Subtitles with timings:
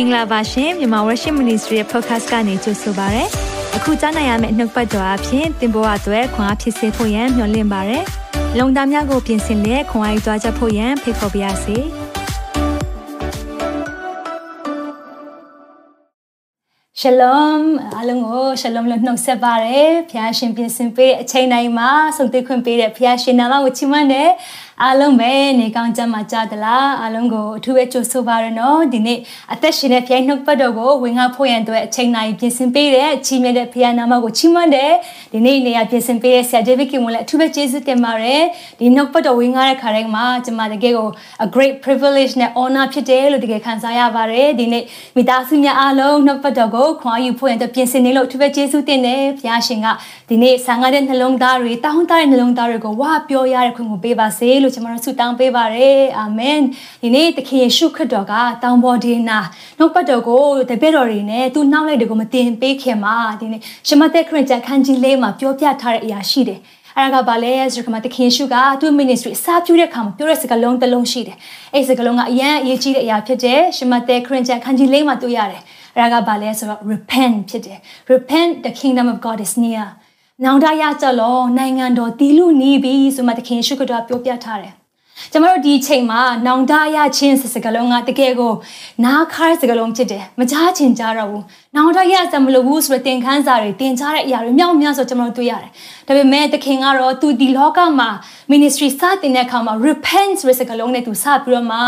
[0.00, 3.24] င်္ဂလာပါရှင်မြန်မာ Worship Ministry ရဲ့ podcast ကနေကြိုဆိုပါရစေ။
[3.76, 7.98] အခုကြားနိုင်ရမယ့်နှုတ်ပတ်တော်အဖြစ်သင်ပေါ်အပ်ွယ်ခွန်အားဖြစ်စေဖို့ယံမျှဝင့်ပါရစေ။
[8.58, 11.76] လုံတာများကိုပြင်ဆင်လက်ခွန်အားယူကြားချက်ဖို့ယံဖိတ်ခေါ်ပါရစေ။
[17.00, 17.42] ရှလုံ
[17.94, 24.30] အားလုံးကိုရှလုံလို့နှုတ်ဆက်ပါရစေ။ဖခင်ရှင်ပြင်ဆင်ပေးတဲ့အချိန်တိုင်းမှာဆုံးသိခွင့်ပေးတဲ့ဖခင်ရှင်နာမကိုချီးမွမ်းတယ်။
[24.84, 29.18] အားလုံးပဲနေကောင်းကြမှာကြသလားအားလုံးကိုအထူးပဲကြိုဆိုပါရနော်ဒီနေ့
[29.52, 34.92] အသက်ရှင်တဲ့ဖခင်နှုတ်ပတ်တော်ကိုဝင်ငါဖို့ရန်အတွက်အချိန်တိုင်းပြင်ဆင်ပေးတဲ့ချီးမြှင့်တဲ့ဖခင်နာမကိုချီးမွမ်းတယ်
[35.32, 38.42] ဒီနေ့နေရာပြင်ဆင်ပေးတဲ့ဆရာဒေးဗစ်ကင်ဝင်လည်းအထူးပဲကျေးဇူးတင်ပါတယ်
[38.80, 41.08] ဒီနှုတ်ပတ်တော်ဝင်ငါတဲ့ခါတိုင်းမှာကျွန်မတကယ်ကို
[41.44, 44.84] a great privilege နဲ့ honor ဖြစ်တယ်လို့တကယ်ခံစားရပါတယ်ဒီနေ့
[45.16, 49.86] မိသားစုများအားလုံးနှုတ်ပတ်တော်ကိုခွန်အားယူဖို့ရန်အတွက်ပြင်ဆင်နေလို့အထူးပဲကျေးဇူးတင်တယ်ဖခင်ရှင်က
[50.28, 56.60] ဒီနေ့ဆံငါတဲ့နှလုံးသားတွေတောင်းတတဲ့နှလုံးသားတွေကိုဝါပြောရတဲ့ခွင့်ကိုပေးပါစေလို့လို့ကျွန်တော်တို့ဆုတောင်းပေးပါရယ်အာမင်
[57.02, 59.38] ဒီနေ့သခင်ယေရှုခရစ်တော်ကတောင်ပေါ်ဒီနာ
[59.78, 66.60] နှုတ်ပတ်တော်ကိုတပည့်တော်တွေနဲ့သူနှောက်လိုက်တယ်ကိုမတင်ပေးခင်မှာဒီနေ့ရှမသက်ခရစ်ကျန်ခန်းကြီးလေးမှာပြောပြထားတဲ့အရာရှိတယ်
[66.96, 71.36] အဲ့ဒါကဘာလဲဆိုတော့သခင်ယေရှုကသူ့ ministry အစားပြုတဲ့အခါမှာပြောတဲ့စကားလုံးတစ်လုံးရှိတယ်
[71.74, 75.62] အဲ့စကားလုံးကအရန်အရေးကြီးတဲ့အရာဖြစ်တယ်ရှမသက်ခရစ်ကျန်ခန်းကြီးလေးမှာတွေ့ရတယ်
[75.94, 77.78] အဲ့ဒါကဘာလဲဆိုတော့ repent ဖြစ်တယ်
[78.12, 79.86] repent the kingdom of god is near
[80.44, 84.74] နောင်တရကြလောနိုင်ငံတော်တီးလူနီးပြီဆိုမှသခင်ရှုခတော်ပြောပြထားတယ်
[85.32, 88.52] ကျမတို့ဒီအချိန်မှာနောင်တရချင်းစစကလုံးကတကယ်ကို
[89.04, 91.44] နားခါစကလုံးဖြစ်တယ်မကြားချင်ကြတော့ဘူး
[91.78, 95.70] နောင်တရစမလို့ဘူးဆိုတဲ့သင်ခန်းစာတွေတင်ကြားတဲ့အရာတွေမြောက်များဆိုကျမတို့တွေ့ရတယ်
[96.06, 98.08] ဒါပေမဲ့သခင်ကတော့သူဒီလောကမှာ
[98.52, 101.78] ministry စတင်တဲ့အခါမှာ repent ဆိုတဲ့စကားလုံးနဲ့သူစပြီးတော့မှ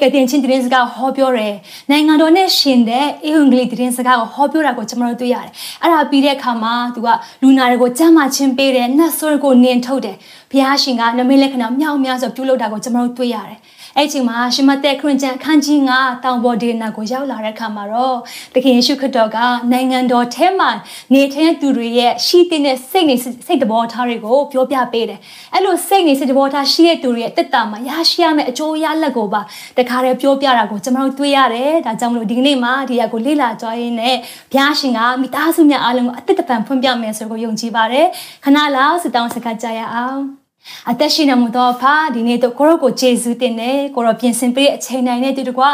[0.00, 1.54] ကဲတင်ချင်းတင်စကားဟောပြောတယ်
[1.90, 7.08] နိုင်ငံတော်နဲ့ရှင်တဲ့အင်္ဂလိပ်တင်စကားကိုဟောပြောတာကိုကျွန်တော်တို့တွေ့ရတယ်အဲ့ဒါပြီးတဲ့အခါမှာသူက
[7.42, 10.16] လူနာတွေကိုကြမ်းမာခြင်းပေးတယ်နတ်ဆိုးကိုနင်ထုတ်တယ်
[10.50, 13.58] ဘုရားရှင်ကနမိတ်လက္ခဏာမြောက်များစွာပြုလုပ်တာကိုကျွန်တော်တို့တွေ့ရတယ်
[13.98, 18.16] အဲ့ချိန်မှာရှင်မသက်ခရစ်ကျန်အခန်းကြီး9တောင်ပေါ်ဒေနာကိုရောက်လာတဲ့အခါမှာတော့
[18.54, 19.38] သခင်ယေရှုခရစ်တော်က
[19.72, 20.70] နိုင်ငံတော်ထဲမှာ
[21.14, 25.18] နေထိုင်သူတွေရဲ့ရှိတဲ့စိတ်နေစိတ်တဘောထားတွေကိုပြောပြပေးတယ်။
[25.54, 29.40] အဲ့လိုစိတ်နေစိတ်တဘောထားရှိတဲ့သူတွေရဲ့တက်တာမှာရရှိရမယ့်အကျိုးရလဒ်ကိုပါ
[29.78, 34.16] တခါတည်းပြောပြတာကိုကျွန်တော်တို့တွေ့ရတယ်။ဒါကြောင့်မလို့ဒီကနေ့မှာဒီရက်ကိုလေ့လာကြရင်းနဲ့
[34.52, 38.06] ဘုရားရှင်ကမိသားစုများအားလုံးကိုအသက်တပံဖွင့်ပြမယ်ဆိုကိုယုံကြည်ပါတယ်။
[38.44, 40.24] ခဏလောက်စတောင်းစကားကြရအောင်။
[40.90, 45.64] အသက်ရှင်နေမှုတော့ဖာဒီနေ့တော့ကိုရောကိုကျေးဇူးတင်တယ်ကိုရောပြင်ဆင်ပေးတဲ့အချိန်တိုင်းနဲ့တူတကွ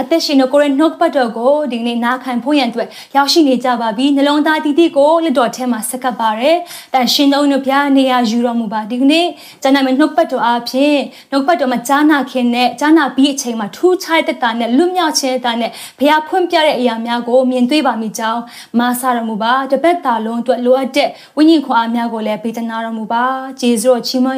[0.00, 6.56] အသက်ရှင်နေကိုရဲ့နှုတ်ပတ်တော်ကိုဒီနေ့နားခံဖို့ရန်အတွက်ရောက်ရှိနေကြပါပြီနှလုံးသားတည်တည်ကိုလက်တော်ထဲမှာဆက်ကပ်ပါတယ်
[6.94, 9.26] တန်ရှင်တော်တို့ဘုရားနေရာယူတော်မူပါဒီကနေ့
[9.62, 10.96] ကျမ်းနာမယ်နှုတ်ပတ်တော်အဖြစ်
[11.30, 18.42] နှုတ်ပတ်တော်မှာကြားနာခင်နဲ့ကြားနာပြီးအချိန်မှာထူးခြားတဲ့တာနဲ့လွတ်မြောက်ခြင်းတာနဲ့ဘုရားဖွင့်ပြတဲ့အရာများကိုမြင်တွေ့ပါမိကြောင်း
[18.78, 23.24] မာစာတော်မူပါတပတ်တာလုံးအတွက်လိုအပ်တဲ့ဝိညာဉ်ခွန်အားများကိုလည်းပေးသနာတော်မူပါ
[23.60, 24.37] ကျေးဇူးတော်ချီးမွမ်း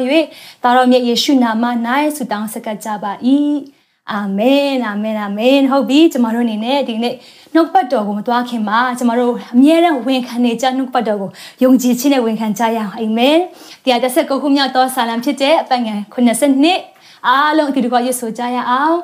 [0.63, 1.65] သာတော်မြတ်ယေရှုနာမ၌
[2.15, 3.11] ဆုတောင်းဆက်ကပ်ကြပါ၏
[4.11, 7.15] အာမင်အာမင်အာမင်ဟုတ်ပြီကျမတို့အနေနဲ့ဒီနေ့
[7.53, 11.29] နှုတ်ပတ်တော်ကိုမသွားခင်မှာကျမတို့အမြဲတမ်းဝန်ခံနေကြနှုတ်ပတ်တော်ကို
[11.63, 13.37] ယုံကြည်ခြင်းနဲ့ဝန်ခံကြရအောင်အာမင်
[13.83, 18.97] တရားတစ်ဆက်ကိုခုမြောက်သောဆာလံဖြစ်တဲ့အပတ်ငယ်90အားလုံးအတူတကွရွတ်ဆိုကြရအောင်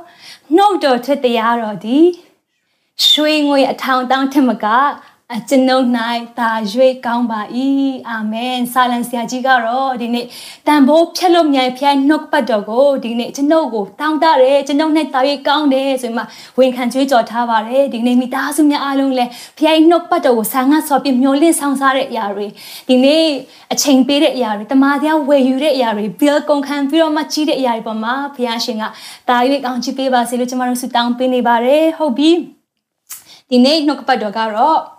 [0.56, 2.00] နှုတ်တော်ထက်တရားတော်ဒီ
[3.10, 4.66] ရွှေငွေအထောင်တောင်းထက်မက
[5.36, 5.86] အကျွန်ုပ်၌
[6.40, 7.42] သာရွေကောင်းပါ၏
[8.10, 10.26] အာမင်ဆာလန်ဆရာကြီးကတော့ဒီနေ့
[10.68, 16.24] တန်ဖိုးဖြတ်လို့မြိုင်ဖျားနှုတ်ပတ်တော်ကိုဒီနေ့ကျွန်ုပ်ကိုတောင်းတတယ်ကျွန်ုပ်နဲ့သာရွေကောင်းတယ်ဆိုမှ
[16.60, 22.48] ဝန်ခံကြွေးကြော်ထားပါတယ်ဒီနေ့မိသားစုများအားလုံးလည်းဖျားနှုတ်ပတ်တော်ကိုဆာငတ်ဆော်ပြမျောလင့်ဆောင်စားတဲ့အရာတွေ
[22.90, 23.24] ဒီနေ့
[23.74, 28.84] အချိန်ပေးတဲ့အရာတွေတမာတရားဝယ်ယူတဲ့အရာတွေ bill ကုန်ခံပြီးတော့မှကြီးတဲ့အရာတွေပေါ်မှာဘုရားရှင်က
[29.30, 32.32] သာရွေကောင်းချီးပေးပါစေလို့ကျွန်တော်တို့ဆုတောင်းပေးနေပါတယ်ဟုတ်ပြီ
[33.50, 34.97] ဒီနေ့နှုတ်ပတ်တော်ကတော့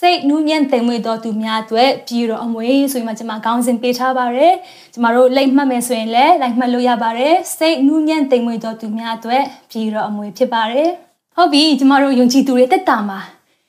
[0.00, 4.54] စိတ်နူးညံ့သိမ်မွေ့တော်သူများအတွက်ပြည်တော်အမွေဆိုရင်မှကျွန်မခေါင်းစဉ်ပေးထားပါတယ်
[4.92, 10.88] ကျွန်မတို့လိုက်မှတ်မယ်ဆိုရင်လည်းလိုက်မှတ်လို့ရပါတယ်စိတ်နူးညံ့သိမ်မွေ့တော်သူများအတွက်ပြည်တော်အမွေဖြစ်ပါတယ်
[11.36, 13.20] ဟုတ်ပြီကျွန်မတို့ယုံကြည်သူတွေတက်တာမှာ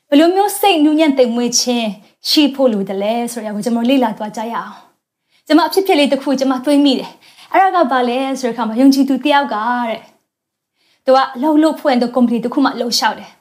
[0.09, 1.87] ဘယ်လိုမျိုးစိတ်နူးညံ့သိမ်မွေ့ခြင်း
[2.29, 4.75] ရှိဖို့လိုတယ်လဲဆိုတော့ကျွန်တော်လေ့လာသွားကြရအောင်
[5.47, 7.11] ကျွန်မအဖြစ်ဖြစ်လေးတစ်ခုကျွန်မတွေးမိတယ်
[7.51, 9.55] အဲ့ဒါကဘာလဲဆိုတဲ့အခါမှာယုံကြည်သူတယောက်က
[9.89, 10.01] တဲ့
[11.05, 13.31] သူကအလုပ်လုပ်ဖွင့်တဲ့ company တစ်ခုမှလှုပ်ရှားတယ်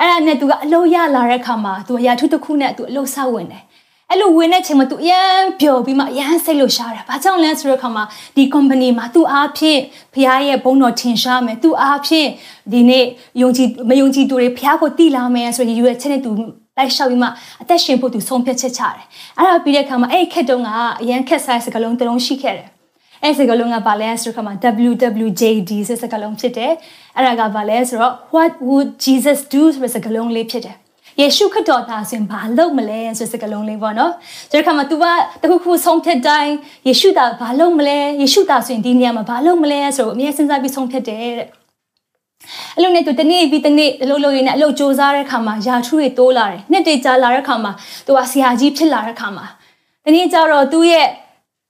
[0.00, 3.64] အဲ့ဒါနဲ့သူကအလုံးရလာတဲ့အခါမှာသူကရာထူးတစ်ခုနဲ့သူအလုံးဆောက်ဝင်တယ်
[4.10, 8.04] အဲ့လိုဝင်တဲ့ချိန်မှာသူအရန်ပျော်ပြီးမှအရန်စိတ်လို့ရှားတာဘာကြောင့်လဲဆိုတဲ့အခါမှာ
[8.36, 9.80] ဒီ company မှာသူအားဖြင့်
[10.14, 12.28] ဖခင်ရဲ့ဘုန်းတော်ထင်ရှားမယ်သူအားဖြင့်
[12.72, 13.04] ဒီနေ့
[13.40, 16.30] ယုံကြည်မယုံကြည်သူတွေဖခင်ကိုတည်လာမယ်ဆိုရင်ယူရဲ့ချက်နဲ့သူ
[16.78, 17.28] လိုက်လျှောက်ပြီးမှ
[17.62, 19.04] အသက်ရှင်ဖို့သူဆုံးဖြတ်ချက်ချတယ်
[19.38, 20.68] အဲ့ဒါပြီးတဲ့အခါမှာအဲ့ခက်တုံးက
[21.02, 22.68] အရန်ခက်ဆိုင်စကလုံးတစ်လုံးရှိခဲ့တယ်
[23.22, 24.54] အဲ့စကားလုံးကဘာလဲဆိုတော့ခါမှာ
[24.88, 26.72] WWJD ဆိုစကားလုံးဖြစ်တယ်
[27.16, 30.76] အဲ့ဒါကဘာလဲဆိုတော့ what would Jesus do ဆိုစကားလုံးလေးဖြစ်တယ်
[31.20, 34.12] ယေရှုခရစ်တော်သားဆိုရင်ဘာလုပ်မလဲဆိုစကားလုံးလေးပေါ့နော်။
[34.50, 35.04] ဒီခါမှာ तू က
[35.42, 36.52] တခုခုဆုံးဖြတ်တိုင်း
[36.88, 41.48] ယေရှုသားဘာလုပ်မလဲယေရှုသားဆိုရင်ဒီနေရာမှာဘာလုပ်မလဲဆိုတော့အမြဲစဉ်းစားပြီးဆုံးဖြတ်တယ်တဲ့
[42.74, 47.72] အဲ့လိုနဲ့သူတနေ့ပြီးတနေ့အလုပ်လုပ်ရင်းနဲ့အလုပ်စူးစမ်းတဲ့ခါမှာယာထူးတွေတိုးလာတယ်နှစ်တွေကြာလာတဲ့ခါမှာ
[48.06, 49.46] သူကဆရာကြီးဖြစ်လာတဲ့ခါမှာ
[50.04, 51.06] တနေ့ကျတော့သူ့ရဲ့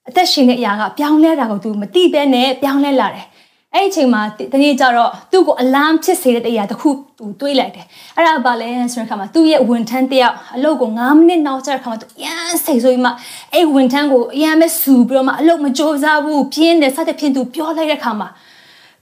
[0.09, 3.27] အသက်ရှင်တဲ့အရာကပြောင်းလဲတာကိုသူမသိဘဲနဲ့ပြောင်းလဲလာတယ်
[3.75, 7.87] အဲ့ဒီအချိန်မှာတနေ့ကျတော့သူ့ကိုအလမ်ဖြစ်စေတဲ့တရားတစ်ခုသူတွေးလိုက်တယ်
[8.17, 13.11] အဲ့ဒါဘာလဲဆိုတဲ့အခါမှာသူ့ရဲ့ဝန်ထမ်းတယောက်အလုပ်ကို9မိနစ်နောက်ကျတဲ့အခါမှာသူအရန်စိတ်ဆိုးပြီးမှ
[13.55, 18.29] အဲ့ဝန်ထမ်းကိုအရန်ပဲစူပြီးတော့မှအလုပ်မကြိုးစားဘူးပြင်းတယ်စသဖြင့်သူပြောလိုက်တဲ့အခါမှာ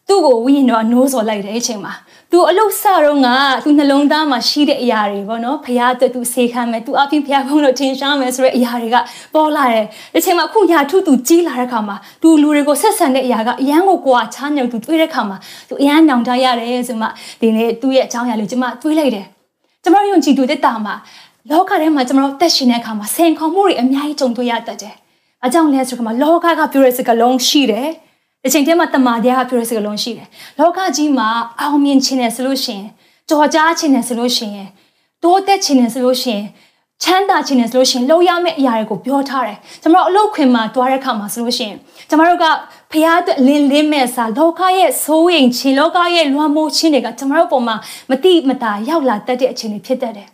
[0.08, 1.92] သူ့ကိုဝိညာဉ်တော်နိုးစော်လိုက်တယ်အဲ့ချိန်မှာ
[2.32, 3.28] သူအလုတ်စတော့က
[3.64, 8.96] သူနှလုံးသားမှာရှိတဲ့အရာတွေပေါ့နော်ဖခင်အတွက်သူစေခံမယ်သူအပြင်ဖခင်ဘုန်းတော်ထင်ရှားမယ်ဆိုတဲ့အရာတွေက
[9.34, 9.84] ပေါ်လာတယ်
[10.14, 15.36] ဒီချိန်မှာအခုညာထုသူကြီးလာတဲ့ခါမှာသူလူတွေကိုဆက်ဆံတဲ့အရာကအရန်ကိုကိုယ်ကချားညောင်သူတွေးတဲ့ခါမှာ
[15.68, 17.06] သူအရန်နောင်တရတယ်ဆိုမှ
[17.40, 19.26] ဒီနေ့သူ့ရဲ့အကြောင်းအရာလေးကျွန်မတွေးလိုက်တယ်
[19.82, 20.94] ကျွန်တော်ယုံကြည်သူတဲ့တာမှာ
[21.50, 24.94] လောကထဲမှာကျွန်တော်တက်ရှင်တဲ့အခါမှာဆင်ခေါ်မှုတွေအများကြီးကြုံတွေ့ရတတ်တယ်။
[25.44, 27.88] အကြောင်းလဲဆိုတော့လောကကပြောတဲ့စကားလုံးရှိတယ်။
[28.42, 31.28] တစ်ချိန်တည်းမှာတမာတရားပြောတဲ့စကားလုံးရှိတယ်လောကကြီးမှာ
[31.60, 32.86] အောင်မြင်ခြင်းနဲ့ဆိုလို့ရှိရင်
[33.28, 34.68] ကြော်ကြားခြင်းနဲ့ဆိုလို့ရှိရင်
[35.22, 36.46] တိုးတက်ခြင်းနဲ့ဆိုလို့ရှိရင်
[37.02, 41.76] ချမ်းသာခြင်းနဲ့ဆိုလို့ရှိရင်လောက်ရမယ့်အရာတွေကိုပြောထားတယ်ကျွန်တော်အလုတ်ခွင်မှာတွားတဲ့ခါမှာဆိုလို့ရှိရင်
[42.08, 42.46] ကျွန်တော်တို့က
[42.90, 47.76] ဖရားအတွက်လင်းလင်းမဲ့စာလောကရဲ့ဆိုးရင်ခြင်းလောကရဲ့လွှမ်းမိုးခြင်းတွေကကျွန်တော်တို့ပုံမှာ
[48.10, 50.28] မတိမတာရောက်လာတတ်တဲ့အချိန်တွေဖြစ်တတ်တယ်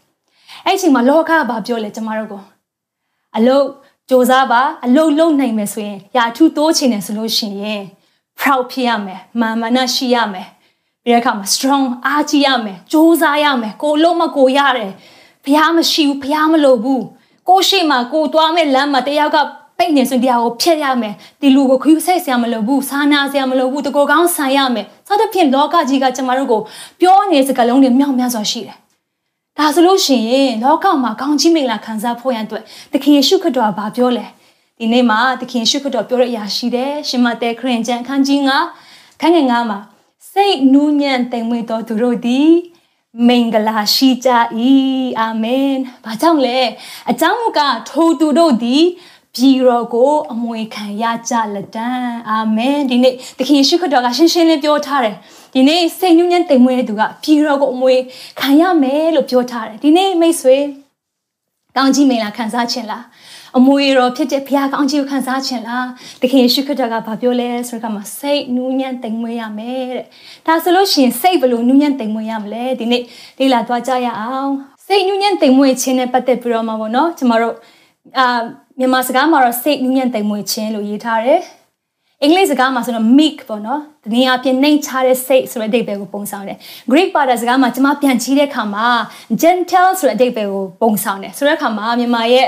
[0.67, 2.43] အဲ့ဒီအချိန်မှာလောကကဘာပြောလဲကျွန်တော်တို့ကို
[3.37, 3.65] အလုတ်
[4.09, 7.83] စ조사ပါအလုတ်လုံနိုင်မယ်ဆိုရင်ယာထုတိုးချင်တယ်ဆိုလို့ရှိရင်
[8.41, 10.49] proud ဖြစ်ရမယ်မာမနရှိရမယ်
[11.05, 14.91] ပြီးတဲ့အခါမှာ strong အားကြီးရမယ်စ조사ရမယ်ကိုလုံးမကိုရတယ်
[15.45, 17.05] ဘုရားမရှိဘူးဘုရားမလိုဘူး
[17.49, 19.39] ကိုရှိမှကိုသွားမဲ့လမ်းမှာတယောက်က
[19.79, 26.61] ပိတ်နေဆိုတရားကိုဖျက်ရမယ်ဒီလူကိုခယူဆိုင်ဆရာမလိုဘူးစာနာဆရာမလိုဘူးတကောကောင်းဆန်ရမယ်စသဖြင့်လောကကြီးကကျမတို့ကို
[27.01, 28.77] ပြောနေတဲ့စကားလုံးတွေမြောက်များစွာရှိတယ်
[29.59, 34.25] ဒါဆိုလို့ရှိရင်လောကမှာကောင်းချီးမင်္ဂလာခံစားဖို့ရန်အတွက်သခင်ယေရှုခရစ်တော်ကဘာပြောလဲ
[34.81, 38.41] ဒီနေ့မှာသခင်ယေရှုခရစ်တော်ပြောတဲ့အရာရှိတယ်ရှင်မတဲခရင်ကျမ်းအခန်းကြီး
[38.81, 39.79] 9ခန်းငယ်9မှာ
[40.33, 42.51] စိတ်နူးညံ့တိမ်မွေ့တော်သူတို့သည်
[43.29, 44.31] မင်္ဂလာရှိကြ၏
[45.21, 45.73] အာမင်။
[46.05, 46.59] ဘာကြောင့်လဲ။
[47.11, 47.61] အကြောင်းက
[47.91, 48.85] ထိုသူတို့သည်
[49.35, 51.89] ပြည်တော်ကိုအမွေခံရကြလက်တံ
[52.31, 55.17] အာမင်ဒီနေ့သခင်ယေရှုခရစ်တော်ကရှင်းရှင်းလင်းပြောထားတယ်
[55.55, 57.95] ဒီနေ့စိတ်ညှဉ်းညံ့တိမ်မွေးတဲ့သူကပြည်တော်ကိုအမွေ
[58.41, 60.57] ခံရမယ်လို့ပြောထားတယ်ဒီနေ့မိတ်ဆွေ
[61.77, 63.05] ကောင်းကြီးမင်္ဂလာခံစားခြင်းလား
[63.59, 65.87] အမွေတော်ဖြစ်တဲ့ဘုရားကောင်းကြီးကိုခံစားခြင်းလား
[66.21, 70.05] သခင်ယေရှုခရစ်တော်ကဘာပြောလဲဆိုတော့ကမှစိတ်နူးညံ့တိမ်မွေးရမယ်တဲ့
[70.47, 73.03] ဒါဆိုလို့ရှိရင်စိတ်ဘယ်လိုနူးညံ့တိမ်မွေးရမလဲဒီနေ့
[73.39, 74.51] လေ့လာသွားကြရအောင်
[74.87, 77.55] စိတ်နူးညံ့တိမ်မွေးခြင်းနဲ့ပတ်သက်ပြီးတော့မှာပေါ့နော်ကျမတို့
[78.19, 78.27] အာ
[78.79, 81.41] မြန်မာစကားမှာတော့စိတ်နူးညံ့တိမ်မွေ့ခြင်းလို့ရေးထားတယ်
[82.25, 86.57] အင်္ဂလိပ်စကားမှာဆိုတော့ meek ပေါ့နော်။တနည်းအားဖြင့်နှိမ်ချတဲ့စိတ်ဆိုတဲ့အဓိပ္ပာယ်ကိုပုံဆောင်တယ်။
[86.93, 88.87] Greek ဘာသာစကားမှာကျွန်မပြန်ကြည့်တဲ့အခါမှာ
[89.43, 92.47] gentle ဆိုတဲ့အဓိပ္ပာယ်ကိုပုံဆောင်တယ်။ဆိုတဲ့အခါမှာမြန်မာရဲ့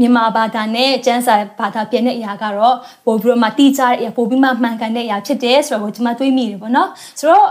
[0.00, 2.76] မြန်မာဘာသာနဲ့ကျမ်းစာဘာသာပြန်တဲ့အရာကတော့
[3.06, 6.88] ပို့ပြီးတော့မှတိကျတဲ့အရာပို့ပြီးမှမှန်ကန်တဲ့အရာဖြစ်တယ်ဆိုတော့ကျွန်မတွေးမိတယ်ပေါ့နော်။
[7.18, 7.48] ဆိုတော့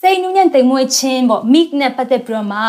[0.00, 2.60] စိတ်နူးညံ့တိမ်မွေ့ခြင်းပေါ့ meek နဲ့ပတ်သက်ပြီးတော့မှ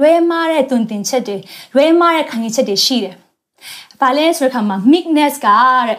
[0.00, 1.36] လွဲမားတဲ့တွင်တင်ချက်တွေ
[1.74, 3.14] လွဲမားတဲ့ခံယူချက်တွေရှိတယ်။
[4.00, 5.48] ဘာလဲဆိုတဲ့အခါမှာ meekness က
[5.88, 5.98] တဲ့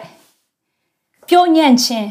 [1.28, 2.08] ပြောညံ့ခြင်း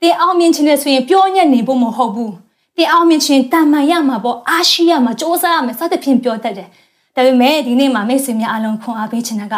[0.00, 2.34] တင်အောင်မြင်ခြင်းနဲ့ဆိုရင်ပြောညံ့နေဖို့မဟုတ်ဘူး
[2.76, 6.68] တင်အောင်မြင်ခြင်းတာမန်ရမှာပေါ့အားရှိရမှာစ조사ရမယ်စသဖြင့်ပြောတတ်တယ်
[7.14, 9.54] ဒါပေမဲ့ဒီနေ့မှာမိတ်ဆွေများအလုံးခွန်အားပေးချင်တာက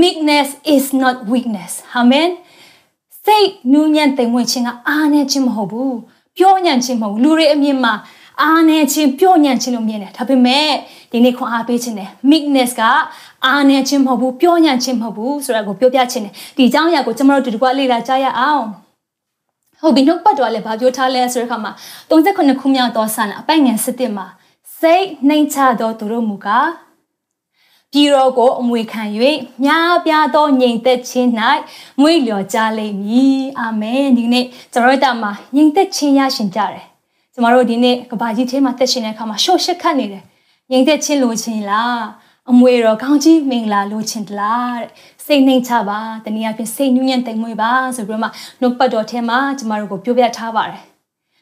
[0.00, 2.30] meekness is not weakness amen
[3.24, 5.96] စိတ်နူးညံ့သိမ်မွေ့ခြင်းကအားနည်းခြင်းမဟုတ်ဘူး
[6.38, 7.92] ပြောညံ့ခြင်းမဟုတ်ဘူးလူတွေအမြင်မှာ
[8.42, 10.70] အားနည်းခြင်းပြောညံ့ခြင်းလို့မြင်တယ်ဒါပေမဲ့
[11.12, 12.82] ဒီနေ့ခွန်အားပေးခြင်းတယ် meekness က
[13.46, 18.64] အားနည်းခြင်းမဟုတ်ဘူးပြောညံ့ခြင်းမဟုတ်ဘူးဆိုတာကိုပြောပြခြင်းတယ်ဒီအကြောင်းအရာကိုကျွန်တော်တို့ဒီကွာလေ့လာကြရအောင်
[19.80, 21.72] ဟုတ်ပြီနှုတ်ပတ်တော်လည်းဗာပြောထားလဲဆိုတဲ့အခါမှာ
[22.10, 24.26] 39ခုမြောက်သောဆန်အပိုင်ငယ်7မှာ
[24.80, 26.68] စိတ်နှိမ်ချသောသူတို့မူကား
[27.92, 29.02] ပြည်တော်ကိုအမွေခံ၍
[29.64, 31.28] များပြားသောညီသက်ခြင်း၌
[32.00, 36.91] မွေ့လျော်ကြလိမ့်မည်အာမင်ဒီနေ့ကျွန်တော်တို့မှာညီသက်ခြင်းရရှင်ကြတယ်
[37.34, 40.22] ကျမတို့ဒီနေ့ကဘာကြီးထဲမှာတက်ရှင်တဲ့အခါမှာရှော့ရှက်ခတ်နေတယ်
[40.70, 42.00] ငြိမ်သက်ချင်းလိုချင်လား
[42.50, 44.88] အမွေတော်ကောင်းကြီးမင်္ဂလာလိုချင်တလားတဲ့
[45.26, 48.28] စိတ်နှိမ်ချပါတနည်းအားဖြင့်စိတ်ညှဉ်းညံ့တိမ်မွေးပါဆိုပြီးတော့မှ
[48.60, 50.82] နှုတ်ပတ်တော်ထဲမှာကျမတို့ကိုပြောပြထားပါတယ်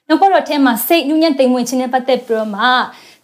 [0.08, 2.64] နှုတ်ပတ်တော်ထဲမှာစိတ်ညှဉ်းညံ့တိမ်မွေးခြင်းနဲ့ပတ်သက်ပြီးတော့မှ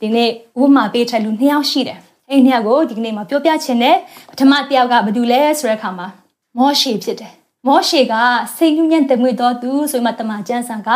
[0.00, 0.30] ဒီနေ့
[0.62, 1.98] ဥပမာပေးထိုင်လူနှစ်ယောက်ရှိတယ်
[2.30, 3.96] အဲ့နှစ်ယောက်ကိုဒီကနေ့မှာပြောပြခြင်းနဲ့
[4.30, 6.06] ပထမတစ်ယောက်ကဘာတူလဲဆိုတဲ့အခါမှာ
[6.56, 7.32] မောရှေဖြစ်တယ်
[7.66, 8.14] မောရှေက
[8.56, 10.90] စိတ်ညှဉ်းညံ့တိမ်မွေးတော်သူဆိုမှတမန်ကျမ်းစာက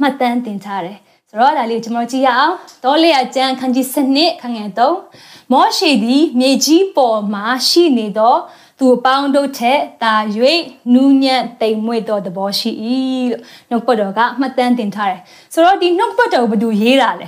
[0.00, 0.98] မှတ်တမ်းတင်ထားတယ်
[1.31, 2.53] ဆိုတော့ဒါလေးကျွန်တော်ကြည့်ရအောင်
[2.83, 8.35] တောလေအကျမ်းခန်းကြီး7ခန်းငယ်3မောရှေသည်မြေကြီးပေါ်မှာရှိနေသော
[8.79, 10.15] သူအပေါင်းတို့ထက်တာ၍
[10.93, 12.71] နူးညံ့တိမ်မွေ့သောသဘောရှိ၏
[13.31, 15.21] လို့နှုတ်ပတ်တော်ကမှတ်တမ်းတင်ထားတယ်
[15.53, 17.27] ဆိုတော့ဒီနှုတ်ပတ်တော်ဘယ်သူရေးတာလဲ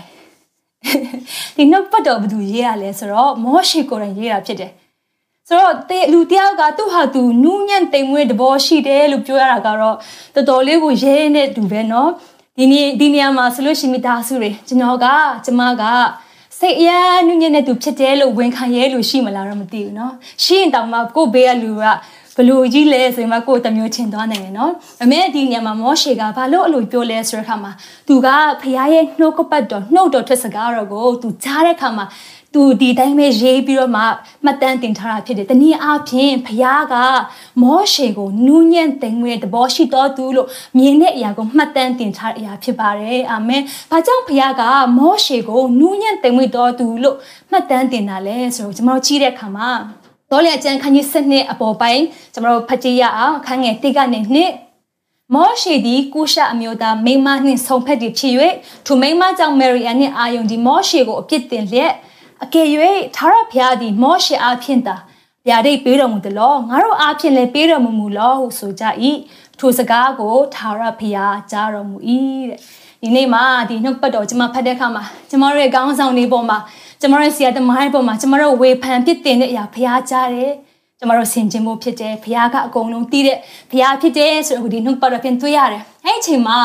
[1.55, 4.71] ဒီနှုတ်ပတ်တော်ဘယ်သူရေးရလဲဆိုတော့မောရှေကိုယ်တိုင်ရေးတာဖြစ်တယ်
[5.47, 5.75] ဆိုတော့
[6.13, 9.95] လူတယောက်ကသူ့ဟာသူနူးညံ့တိမ်မွေ့သဘောရှိတယ်လို့ပြောရတာကတော့
[10.35, 12.09] တော်တော်လေးကိုရဲနေတဲ့သူပဲเนาะ
[12.57, 15.05] ဒီနေ့ဒီနေရာမှာဆိုလို့ရှိမိသားစုတွေကျွန်တော်က
[15.45, 15.83] ကျမက
[16.59, 20.13] စိတ်အရန်နုညံ့တဲ့သူဖြစ်တယ်လို့ဝန်ခံရဲလို့ရှိမလားတော့မသိဘူးเนาะ
[20.43, 21.83] ရှိရင်တောင်မှကို့ဘေးကလူက
[22.35, 24.71] ဘလို့ကြီးလဲဆိုရင်မှကိုယ်တမျိုးချင်သွားနိုင်တယ်နော်။
[25.03, 27.71] အမေဒီညမှာမောရှေကဘာလို့အလိုပြောလဲဆိုတဲ့အခါမှာ
[28.07, 28.27] သူက
[28.61, 32.05] ဖခင်ရဲ့နှုတ်ကပတ်တော်နှုတ်တော်ထက်စကားတော်ကိုသူကြားတဲ့အခါမှာ
[32.54, 34.02] သူဒီတိုင်းပဲရေးပြီးတော့မှ
[34.44, 36.94] မှတ်တမ်းတင်ထားတာဖြစ်တယ်။တနည်းအားဖြင့်ဖခင်က
[37.62, 44.62] မောရှေကိုနူးညံ့သိမ်မွေးတဲ့သဘောရှိတော်သူလို့မြင်တဲ့အရာကိုမှတ်တမ်းတင်ထားတဲ့အရာဖြစ်ပါတယ်။အာမင်။ဘာကြောင့်ဖခင်က
[44.98, 47.16] မောရှေကိုနူးညံ့သိမ်မွေးတော်သူလို့
[47.50, 49.70] မှတ်တမ်းတင်တာလဲဆိုတော့ကျွန်တော်ကြည့်တဲ့အခါမှာ
[50.30, 58.34] ဒေါ်လျာကျန်ခန်းကြီး7နှစ်အပေါ်ပိုင်းကျွန်တော်တို့ဖတ်ကြည့်ရအောင်ခန်းငယ်1ကနေ2မောရှေသည်ကုရှအမျိုးသားမိမနှင့်ဆုံဖက်သည်ဖြစ်၍
[58.86, 61.92] ထိုမိမကြောင့်မေရီယန်နှင့်အာယုန်ဒီမောရှေကိုအပြစ်တင်လျက်
[62.44, 62.66] အကယ်၍
[63.16, 64.96] သာရဖျားသည် မောရှေအားဖြင့်သာ
[65.46, 68.84] ဗျာဒိတ်ပေးတော်မူသလောငါတို့အားဖြင့်လည်းပေးတော်မူမူလောဟုဆိုကြ၏
[69.58, 71.96] ထိုစကားကိုသာရဖျားကြားတော်မူ၏
[72.50, 72.58] တဲ့
[73.02, 76.58] ဒီနေ့မှာဒီနှုတ်ပတ်တော်ကျွန်မဖတ်တဲ့အခါမှာကျွန်တော်ရဲ့ခေါင်းဆောင်လေးပေါ်မှာ
[77.00, 80.52] ကျမတို့ဆရာသမားတွေပေါ်မှာကျမတို့ဝေဖန်ပြစ်တင်တဲ့အရာဖျားကြတယ်
[80.98, 83.38] ကျမတို့ဆင်ခြင်မှုဖြစ်တယ်ဖျားကအကုန်လုံးတီးတဲ့
[83.70, 86.60] ဖျားဖြစ်တယ်ဆိုတော့ဒီနှုတ်ပတ်တော်ပြန်တွေ့ရတယ်အဲ့အချိန်မှာ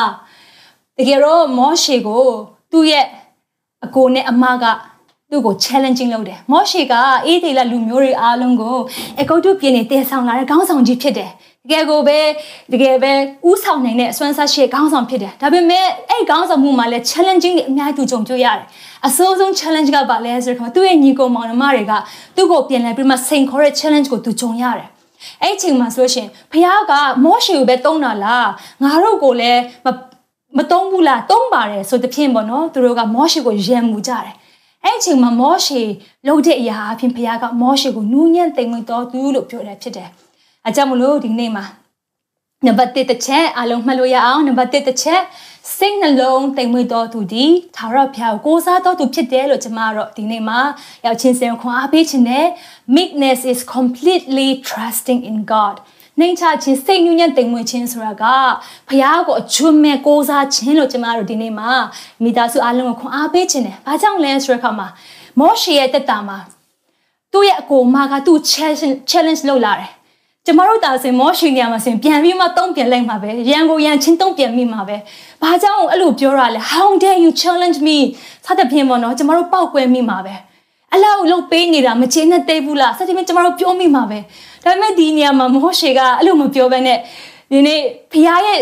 [0.97, 2.25] တကယ်တော့မောရှေကို
[2.71, 3.05] သူ့ရဲ့
[3.85, 4.65] အကိုနဲ့အမက
[5.31, 6.93] သူ့ကို challenging လုပ်တယ်မောရှေက
[7.25, 8.77] အေးဒေလလူမျိုးတွေအားလုံးကို
[9.21, 11.31] အကုတ်တုပြည်နေတည်ဆောင်လာတဲ့ခေါင်းဆောင်ကြီးဖြစ်တယ်
[11.63, 12.19] တကယ်ကိုပဲ
[12.71, 13.11] တကယ်ပဲ
[13.49, 18.65] ဥဆောင်နိုင်တဲ့အစွမ်းစားရှိခေါင်းဆောင်ဖြစ်တယ်ဒါပေမဲ့အဲ့ခေါင်းဆောင်မှုမှာလည်း challenging တွေအများကြီးသူကြုံတွေ့ရတယ်
[19.07, 21.93] အဆိုးဆုံး challenge ကပါလဲဆိုတော့သူ့ရဲ့ညီကိုမောင်နှမတွေက
[22.35, 24.87] သူ့ကိုပြန်လဲပြီးမှစိန်ခေါ်တဲ့ challenge ကိုသူကြုံရတယ်
[25.41, 26.93] အဲ့အချိန်မှာဆိုရှင်ဖခင်က
[27.23, 28.49] မောရှေကိုပဲတုံးတာလား
[28.83, 29.61] ငါတို့ကိုလည်း
[30.57, 34.33] မတုံးဘူးလားတုံးပါတယ်ဆိုတဲ့ဖြင့်ပေါ့နော်သူတို့ကမောရှေကိုယံမှုကြတယ်
[34.83, 35.81] အဲ့အချိန်မှာမောရှေ
[36.25, 40.09] လှုပ်တဲ့အရာအဖြစ်ဖခင်ကမောရှေကိုနူးညံ့သိမ်မွေ့တော်သူလို့ပြောတယ်ဖြစ်တယ်
[40.67, 41.65] အကြောင်းမလို့ဒီနေ့မှာ
[42.65, 45.21] နံပါတ်1တစ်ချက်အလုံးမှတ်လို့ရအောင်နံပါတ်1တစ်ချက်
[45.77, 47.45] စိတ်နှလုံးတိမ်မွေ့တော်သူဒီ
[47.75, 50.59] သာရဖျားကိုကိုးစားတော်သူဖြစ်တယ်လို့ကျွန်မတော့ဒီနေ့မှာ
[51.05, 52.47] ရောက်ချင်းစင်ခွန်အားပေးခြင်းနဲ့
[52.95, 55.75] meekness is completely trusting in God
[56.19, 58.23] နိုင်ချခြင်းစိတ်ညဉ့်ညံ့တိမ်မွေ့ခြင်းဆိုတာက
[58.89, 61.69] ဖျားကိုအချွတ်မဲ့ကိုးစားခြင်းလို့ကျွန်မတို့ဒီနေ့မှာ
[62.23, 64.87] မိသားစုအားလုံးကိုခွန်အားပေးခြင်းနဲ့ဘာကြောင့်လဲဆိုတဲ့အခါမှာ
[65.39, 66.37] မောရှေရဲ့တက်တာမှာ
[67.33, 69.91] သူ့ရဲ့အကိုမကသူ့ challenge challenge လုပ်လာတယ်
[70.45, 74.95] ကျမတို့တာစင်မောရှိနေရမှာစင်ပြန်ပြီးမှတုံးပြန်လိုက်မှာပဲရန်ကိုရန်ချင်းတုံးပြန်မိမှာပဲ
[75.41, 77.97] ဘာကြောင့်အဲ့လိုပြောရလဲ how dare you challenge me
[78.45, 80.35] စသဖြင့်ပေါ့နော်ကျမတို့ပောက်ကွဲမိမှာပဲ
[80.93, 84.19] အလောက်လုံးပေးနေတာမချင်းနဲ့တိတ်ဘူးလားစသဖြင့်ကျမတို့ပြောမိမှာပဲ
[84.63, 86.97] ဒါပေမဲ့ဒီနေရာမှာမောရှိကအဲ့လိုမပြောဘဲနဲ့
[87.51, 87.79] ဒီနေ့
[88.11, 88.59] ဖခင်ရဲ့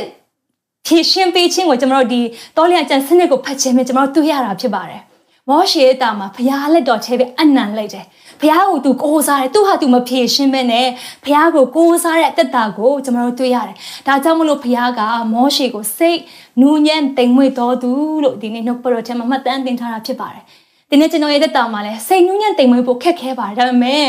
[0.86, 2.22] ဖြည့်ရှင်းပေးခြင်းကိုကျမတို့ဒီ
[2.58, 5.01] တောလျာကျန်စနစ်ကိုဖတ်ခြင်းပဲကျမတို့တွေ့ရတာဖြစ်ပါတယ်
[5.50, 8.06] မောရှေရဲ့တာမှာဖခင်လက်တော်ချဲပဲအနံလိုက်တယ်
[8.42, 10.88] ဖះကိုသူကိုးစားတယ်သူဟာသူမဖြေရှင်းပဲနဲ့
[11.24, 13.75] ဖះကိုကိုးစားတဲ့အသက်တာကိုကျွန်တော်တို့တွေ့ရတယ်
[14.08, 15.01] ဒါကြောင့်မလို့ဖះက
[15.34, 16.20] မောရှေကိုစိတ်
[16.62, 17.92] နူးညံ့တိမ်မွေ့တော်သူ
[18.24, 20.44] လို့ဒီနေ့နှုတ်ပတော်ထဲမှာမှတ်တမ်းတင်ထားတာဖြစ်ပါတယ်
[20.89, 24.06] ဒီနေ့ကျွန်တော်ရဲ့သက်တာမှာလည်းစိတ်နူးညံ့တိမ်မွေ့ဖို့ခက်ခဲပါတယ်ဒါပေမဲ့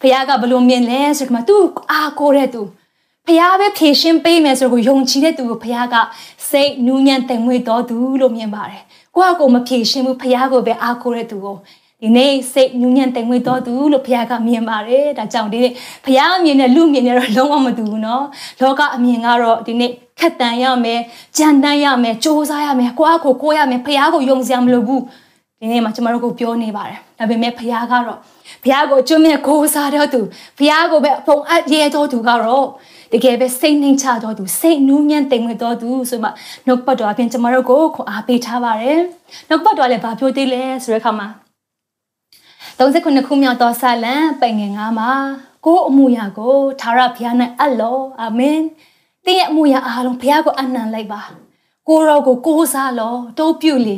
[0.00, 1.56] ဖះကဘလို့မြင်လဲဆိုတော့သူ
[1.92, 2.62] အားကိုးတဲ့သူ
[3.26, 5.94] ဖះပဲဖြေရှင်းပေးမယ်ဆိုတော့ယုံကြည်တဲ့သူကိုဖះက
[6.50, 8.82] စိတ်နူးညံ့တိမ်မွေ့တော်သူလို့မြင်ပါတယ်
[9.14, 11.56] ကိုယ့်အကိုမဖြေရှင်းဘူးဖះကိုပဲအားကိုးတဲ့သူကို
[12.02, 15.72] ဒီနေ့စိတ်ညဉ့်ညံ့တိမ်မွေ့တော်သူလို့ဘုရားကမြင်ပါတယ်ဒါကြောင့်ဒီနေ့
[16.04, 18.22] ဘုရားအမြင်နဲ့လူမြင်နဲ့တော့လုံးဝမတူဘူးเนาะ
[18.60, 19.90] လောကအမြင်ကတော့ဒီနေ့
[20.20, 21.00] ခက်တန်ရမယ်
[21.38, 25.02] ကြံတန်းရမယ်စ조사ရမယ်ကိုယ့်အကိုကိုရမယ်ဘုရားကိုယုံစရာမလိုဘူး
[25.61, 28.17] ဒီနေ့မှာကျမတို့ကိုပြောနေပါတယ်ဒါပေမဲ့ဘုရားကတော့
[28.63, 30.21] ဘုရားကိုကျွမ်းမဲ့ကိုးစားတော်သူ
[30.57, 32.65] ဘုရားကိုပဲအဖုံအပ်ရဲတော်သူကတော့
[33.13, 36.29] တကယ်ပဲစိတ်နှိမ်ချတော်သူစိတ်နူးညံ့တိမ်မွေ့တော်သူဆိုမှ
[36.65, 38.99] နှုတ်ပတ်တော်အပြင်ကျမတို့ကိုခွန်အားပေးထားပါတယ်
[39.49, 41.27] နှုတ်ပတ်တော်လည်းဗာပြောသေးလဲဆိုတဲ့အခါမှာ
[42.79, 45.11] 39ခုမြောက်သောဆာလံပိုင်ငယ်9မှာ
[45.65, 48.59] ကိုယ်အမှုရာကိုသာရဘုရား၌အလောအာမင်
[49.25, 51.21] တင်းရဲ့အမှုရာအားလုံးဘုရားကိုအနံလိုက်ပါ
[51.87, 53.97] ကိုရောကိုကိုးစားလောတိုးပြုလေ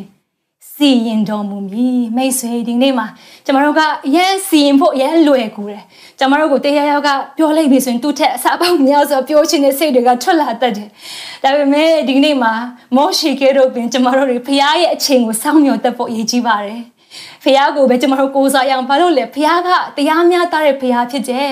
[0.81, 3.07] စီရင်တော်မူမည်မိတ်ဆွေဒီနေ့မှာ
[3.45, 3.81] ကျမတို့က
[4.15, 5.83] ရန်စီရင်ဖို့ရန်လွယ်ကူတယ်
[6.19, 10.89] ကျမတို့ကိုတရားရောက်ကပြောလိုက်ပြီဆိုရင်သူ့ထက်အစားပေါင်းများစွာပြောချင်တဲ့စိတ်တွေကထွက်လာတတ်တယ်
[11.43, 12.53] ဒါပေမဲ့ဒီနေ့မှာ
[12.95, 16.81] မောရှိကဲတို့ပင်ကျမတို့တွေဖခင်ရဲ့အချိန်ကိုစောင့်မျှော်တတ်ဖို့အရေးကြီးပါတယ်
[17.43, 21.51] ဖះကိုပဲကျမတို့ကိုးစားရအောင်ဘာလို့လဲဖះကတရားများသားတဲ့ဖះဖြစ်တယ်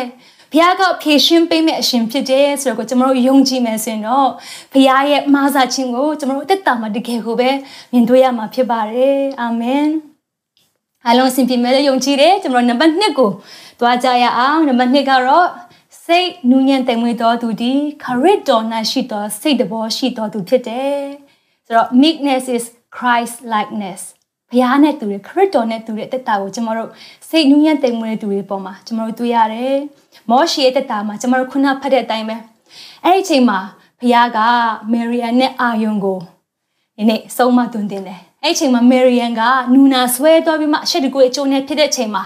[0.52, 4.30] ဖះကဖြည့်ရှင်းပေးမဲ့အရှင်ဖြစ်တယ်ဆိုတော့ကျွန်တော်တို့ယုံကြည်မယ်ဆိုရင်တော့
[4.72, 7.50] ဖះရဲ့မာစာခြင်းကိုကျွန်တော်တို့တက်တာမှာတကယ်ကိုပဲ
[7.92, 9.88] မြင်တွေ့ရမှာဖြစ်ပါတယ်အာမင်
[11.06, 13.32] အားလုံးအစဉ်ပြေမဲ့ယုံကြည်တယ်ကျွန်တော်နံပါတ်1ကို
[13.80, 15.48] သွားကြရအောင်နံပါတ်2ကတော့
[16.06, 17.72] စိတ်နူးညံ့တိမ်မွေ့တော်သူဒီ
[18.04, 21.00] ခရစ်တော်၌ရှိတော်စိတ်တဘောရှိတော်သူဖြစ်တယ်
[21.66, 22.66] ဆိုတော့ meekness is
[22.98, 24.02] Christ likeness
[24.52, 26.92] ဘုရားနဲ့တူတယ်ခရစ်တော်နဲ့တူတဲ့အသက်တာကိုကျွန်တော်တို့
[27.30, 29.78] စိတ်နူးညံ့တိမ်မွေးတဲ့သူတွေပေါ်မှာကျွန်တော်တို့တွေ့ရတယ်။
[30.30, 32.36] မောရှေရဲ့သက်တာမှာကျွန်တော်တို့ခုနဖတ်တဲ့အတိုင်းပဲ
[33.06, 33.60] အဲ့ဒီအချိန်မှာ
[34.00, 34.40] ဘုရားက
[34.92, 36.18] မေရီယန်နဲ့အာယုန်ကို
[36.98, 39.42] ဒီနေ့ဆုံးမတွင်တင်တယ်အဲ့ချိန်မှာမေရီယန်က
[39.74, 42.24] နူနာဆွဲသွားပြီးမှရှက်တကူအကျိုးနဲ့ဖြစ်တဲ့ချိန်မှာ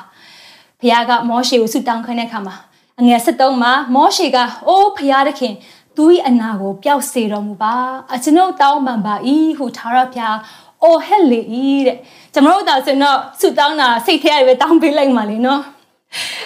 [0.80, 2.56] ဘုရားကမောရှေကိုဆုတောင်းခိုင်းတဲ့အခါမှာ
[3.00, 5.54] အငယ်73မှာမောရှေကအိုးဘုရားသခင်
[5.98, 7.76] သူ၏အနာကိုပျောက်စေတော်မူပါ
[8.14, 9.16] အကျွန်ုပ်တောင်းပန်ပါ၏
[9.58, 10.38] ဟုထာဝရဘုရား
[10.84, 11.42] အိုဟက်လေ၏
[11.88, 11.98] တဲ့
[12.34, 15.62] ကျွန်တော်တို့ဒါဆိုရင်တော့ဆုတောင်းတာစိတ်ထဲရပဲတောင်းပေးလိုက်ပါလေနော်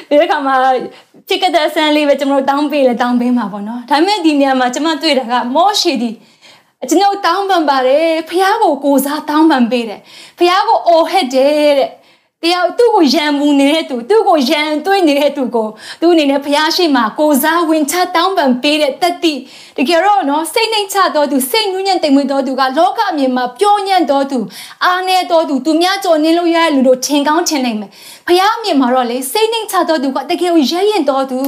[0.09, 0.55] ဒီခါမှာ
[1.27, 6.12] ချစ်ကတဲ့ဆန်လေးပဲကျွန်တော်တောင်းပေးလဲတောင်းပေးမှာပေါ့နော်ဒါပေမဲ့ဒီနေရာမှာကျွန်မတွေ့တာကမောရှေဒီ
[6.89, 10.01] ကျွန်တော်တောင်းပန်ပါတယ်ဖះကိုကိုစားတောင်းပန်ပေးတယ်
[10.38, 11.89] ဖះကိုအော်ဟက်တယ်တဲ့
[12.43, 15.67] တရားသူ့ကိုရံမှုနေတဲ့သူသူ့ကိုရံသွင်းနေတဲ့သူကို
[16.01, 19.33] သူ့အနေနဲ့ဖះရှိမှကိုစားဝင်ချတောင်းပန်ပေးတဲ့တက်တိ
[19.77, 24.39] တကယ်တော့နော်စိတ်နှိမ်ချတော်သူစိတ်နူးညံ့တိမ်မွေ့တော်သူကလောကအမြင်မှာပြောညံ့တော်သူ
[24.83, 27.91] အားနေတော်သူသူများကြော်နေလို့ရတဲ့လူတို့ထင်ကောင်းထင်နိုင်မယ်
[28.27, 31.39] ဖះအမြင်မှာတော့လေစိတ်နှိမ်ချတော်သူကတကယ်ကိုရဲရင်တော်သူ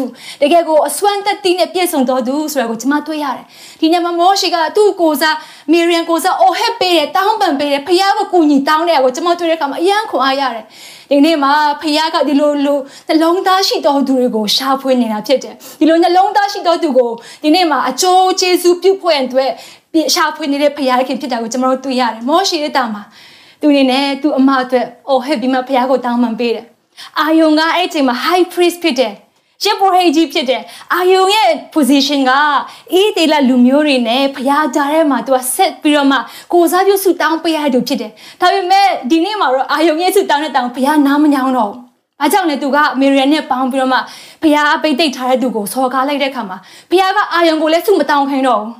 [0.41, 3.45] တကယ်ကိုအစွမ်းတက်တိနဲ့ပြည့်စုံတော်သူဆိုရကိုကျွန်မတွေ့ရတယ်
[3.79, 5.36] ဒီညမှာမောရှိကသူ့ကိုစား
[5.71, 10.65] မီရီယန်ကိုစားအိုဟက်ပေးတယ်တောင်းပန်ပေးတယ်ဖះကိုကူညီတောင်းတယ်ကိုကျွန်မတွေ့တဲ့အခါမှာအယံခွန်အားရတယ်
[11.09, 17.12] ဒီနေ့မှာဖခင်ကဒီလိုလိုနှလုံးသားရှိတော်သူတွေကိုရှာဖွေနေတာဖြစ်တယ်ဒီလိုနှလုံးသားရှိတော်သူကို
[17.43, 19.51] ဒီနေ့မှာအကျိုးကျေးဇူးပြုဖွင့်အတွက်
[20.13, 23.03] ရှာဖွေနေတဲ့ဖခင်ခင်ဖြစ်တာကိုကျွန်တော်တို့တွေ့ရတယ်မောရှိတဲ့တာမှာ
[23.61, 26.65] သူအနေနဲ့သူအမအတွက်အိုဟက်ပြီးမှဖခင်ကိုတောင်းပန်ပေးတယ်
[27.19, 29.13] အာယုံကအဲ့အချိန်မှာ high priest ဖြစ်တယ်
[29.63, 30.61] ရှစ်ပရိုဟိကြီးဖြစ်တယ်
[30.93, 32.31] အာယုံရဲ့ position က
[32.93, 36.17] အေးတေလလူမျိုးတွေနဲ့ဖျားကြတဲ့မှာသူကဆက်ပြီးတော့မှ
[36.53, 38.11] ကိုစားပြုဆူတောင်းပေးရတဲ့သူဖြစ်တယ်
[38.41, 41.71] ဒါပေမဲ့ဒီနေ့မှာတော့အာယုံရဲ့ဆူတောင်းတဲ့တောင်းဖျားနားမညောင်းတော့
[42.19, 43.99] ဘာကြောင့်လဲသူကအမေရိကန်နဲ့ပေါင်းပြီးတော့မှ
[44.43, 46.57] ဖျားပိတ်တိတ်ထားတဲ့သူကိုစော်ကားလိုက်တဲ့အခါမှာ
[46.91, 48.73] ဖျားကအာယုံကိုလည်းဆူမတောင်းခိုင်းတော့ဘူး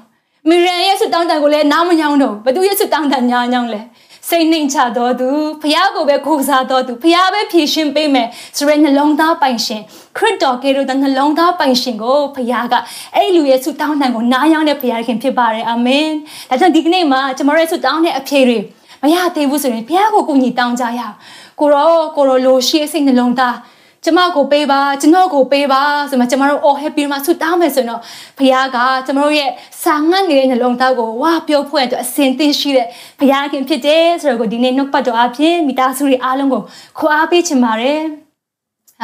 [0.46, 3.82] အမေရိကန်ရဲ့ဆူတောင်းတန်ကိုလည်းနားမညောင်းတော့ဘသူရဲ့ဆူတောင်းတန်ညာညောင်းလဲ
[4.30, 5.30] စိတ်နှိမ်ချတော်သူ
[5.62, 9.82] ဖះကိုပဲကိုးစားတော်သူဖះပဲဖြည့်ရှင်ပေးမယ်ဆိုရယ်နှလုံးသားပိုင်ရှင်
[10.18, 12.76] ခရစ်တော်ကေတို့တဲ့နှလုံးသားပိုင်ရှင်ကိုဖះက
[13.16, 16.08] အဲ့လူရဲ့ဆုတောင်းနှံကိုနားယောင်းတဲ့ဖះခင်ဖြစ်ပါတယ်အာမင်
[16.50, 18.60] ဒါကြောင့်ဒီကနေ့မှာကျွန်တော်ရဲ့ဆုတောင်းတဲ့အဖြေတွေ
[19.02, 21.16] မရသေးဘူးဆိုရင်ဖះကိုကိုညီတောင်းကြရအောင်
[21.60, 23.56] ကိုရောကိုရောလိုရှိစိတ်နှလုံးသား
[24.06, 28.02] ကျမကိုပေးပါကျွန်တော်ကိုပေးပါဆိုမှကျမတို့အော်ဟက်ပြီးမှဆုတောင်းမယ်ဆိုတော့
[28.38, 29.50] ဘုရားကကျမတို့ရဲ့
[29.84, 32.88] စာငတ်နေတဲ့နှလုံးသားကိုဝါပြောဖွင့်အတွက်အစဉ်သင့်ရှိတဲ့
[33.20, 36.62] ဘုရားခင်ဖြစ်တယ်ဆိုတော့ကိုဒီနေ့နှုတ်ပတ်တော်အဖြစ်မိသားစုတွေအားလုံးကို
[37.00, 38.02] ခွာပေးချင်ပါတယ်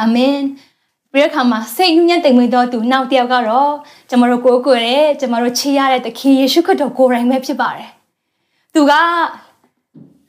[0.00, 0.36] အာမင်
[1.12, 3.72] ပြီးတဲ့အခါမှာစိတ်ညှဉ်းတိမ်မွေးတော်သူနောက်တစ်ယောက်ကတော့
[4.10, 7.88] ကျမတို့ကိုယ်ကိုယ်ရဲ့ကျမတို့ချေရတဲ့သခင်ယေရှုခရစ်တော်ကိုယ်တိုင်ပဲဖြစ်ပါတယ်
[8.74, 8.92] သူက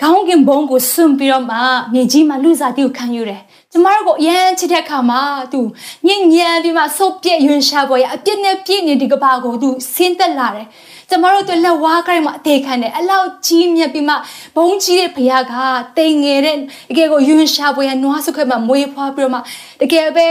[0.02, 1.58] ခေါင်းကင်ဘုံကိုဆွန့်ပြီးတော့မှ
[1.94, 3.42] မြေကြီးမှာလူစားတီကိုခံယူတယ်
[3.78, 5.22] ကျမတို့ကိုအရန်ချစ်တဲ့အခါမှာ
[5.54, 5.62] သူ
[6.08, 10.68] ညဉ့်ညံပြီးမှဆုပ်ပြည့်ရွှင်ရှားပေါ်ရအပြစ်နဲ့ပြည့်နေဒီကဘာကိုသူဆင်းသက်လာတယ်
[11.10, 14.16] ကျမတို့တို့လက်ဝါးကိုင်းမှာအသေးခံတယ်အလောက်ကြီးမြတ်ပြီးမှ
[14.56, 15.54] ဘုံကြီးတဲ့ဘုရားက
[15.98, 16.58] တိမ်ငယ်တဲ့
[16.90, 19.40] တကယ်ကိုယွန်းရှာပွဲရနွားစုခွဲမှာမွေးဖွားပြီးတော့မှ
[19.82, 20.26] တကယ်ပဲ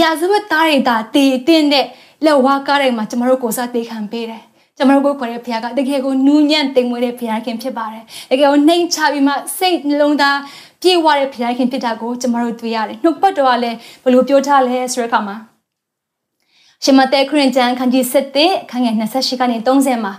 [0.00, 1.86] ရာဇဝတ်သားတွေဒါတည်တင်းတဲ့
[2.24, 4.42] လက်ဝါးကားတိုင်းမှာကျမတို့ကိုစားတေးခံပေးတယ်
[4.76, 10.38] ကျွန်တော်တို့ကိုခေါ်တဲ့ဘုရားကတကယ်ကိုနူးညံ့တိမ်မွေးတဲ့ဘုရားခင်ဖြစ်ပါတယ်တကယ်ကိုနှိမ်ချပြီးမှစိတ်နှလုံးသား
[10.86, 15.36] ပြေဝတဲ့ဘုရားခင်ဖြစ်တာကိုကျွန်တော်တို့တွေ့ရတယ်နှုတ်ပတ်တော်ကလည်းဘယ်လိုပြောထားလဲဆိုတဲ့အခါမှာ
[16.84, 18.04] ရှင်မသက်ခရင်ကျမ်းခန်းကြီး
[18.38, 20.14] 7ခန်းငယ်28ကနေ30မှာ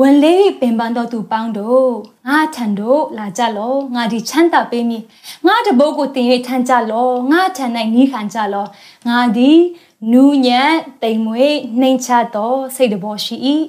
[0.00, 1.90] ဝန်လေးပင်ပန်းတော်သူပေါင်းတို့
[2.28, 5.02] ငါထံတို့လာကြလောငါဒီချမ်းသာပေးမည်
[5.46, 8.66] ငါတပုတ်ကိုတင်၍ထမ်းကြလောငါထံ၌နီးခံကြလော
[9.08, 9.50] ငါဒီ
[10.12, 10.72] နူးညံ့
[11.02, 13.36] တိမ်မွေးနှိမ်ချသောစိတ်တဘောရှိ၏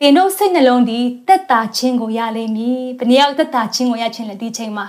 [0.00, 4.86] တင်တို့စိတ်နှလုံးဒီတက်တာချင်းကိုရလိမ့်မည်ဘယ်နည်းတက်တာချင်းကိုရချင်းလဲဒီချိန်မှာ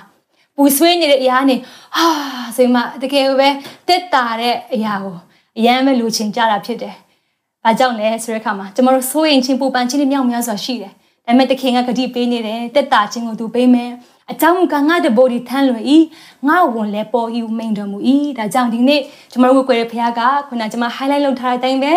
[0.61, 1.55] ပူဆွေးနေတဲ့အရာနေ
[1.97, 2.07] ဟာ
[2.55, 3.49] ဆိုမှတကယ်ပဲ
[3.87, 5.15] တက်တာတဲ့အရာကို
[5.57, 6.95] အရန်ပဲလူချင်းကြတာဖြစ်တယ်။
[7.63, 10.93] ဘာကြောင့်လဲဆိုတဲ့အခါမှာကျမတို့စိုးရင်ချင်းပူပန်ချင်းမြောက်များစွာရှိတယ်။
[11.25, 13.91] ဒါပေမဲ့တခင်ကဂတိပေးနေတယ်တက်တာချင်းကိုသူပေးမယ်။
[14.31, 15.97] အကြောင်းကငါတဘောဒီထမ်းလွယ်ဤ
[16.47, 21.93] ငါဝန်လဲပေါ်ဤမိန်တော်မူဤဒါကြောင့်ဒီနေ့ကျမတို့ကိုကြွယ်တဲ့ဖခင်ကခုနကကျမ highlight လုပ်ထားတဲ့အတိုင်းပဲ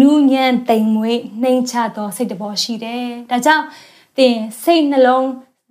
[0.00, 3.64] နူးညံ့တိမ်မွေးနှိမ်ချသောစိတ်တဘောရှိတယ်။ဒါကြောင့်
[4.16, 5.26] သင်စိတ်နှလုံး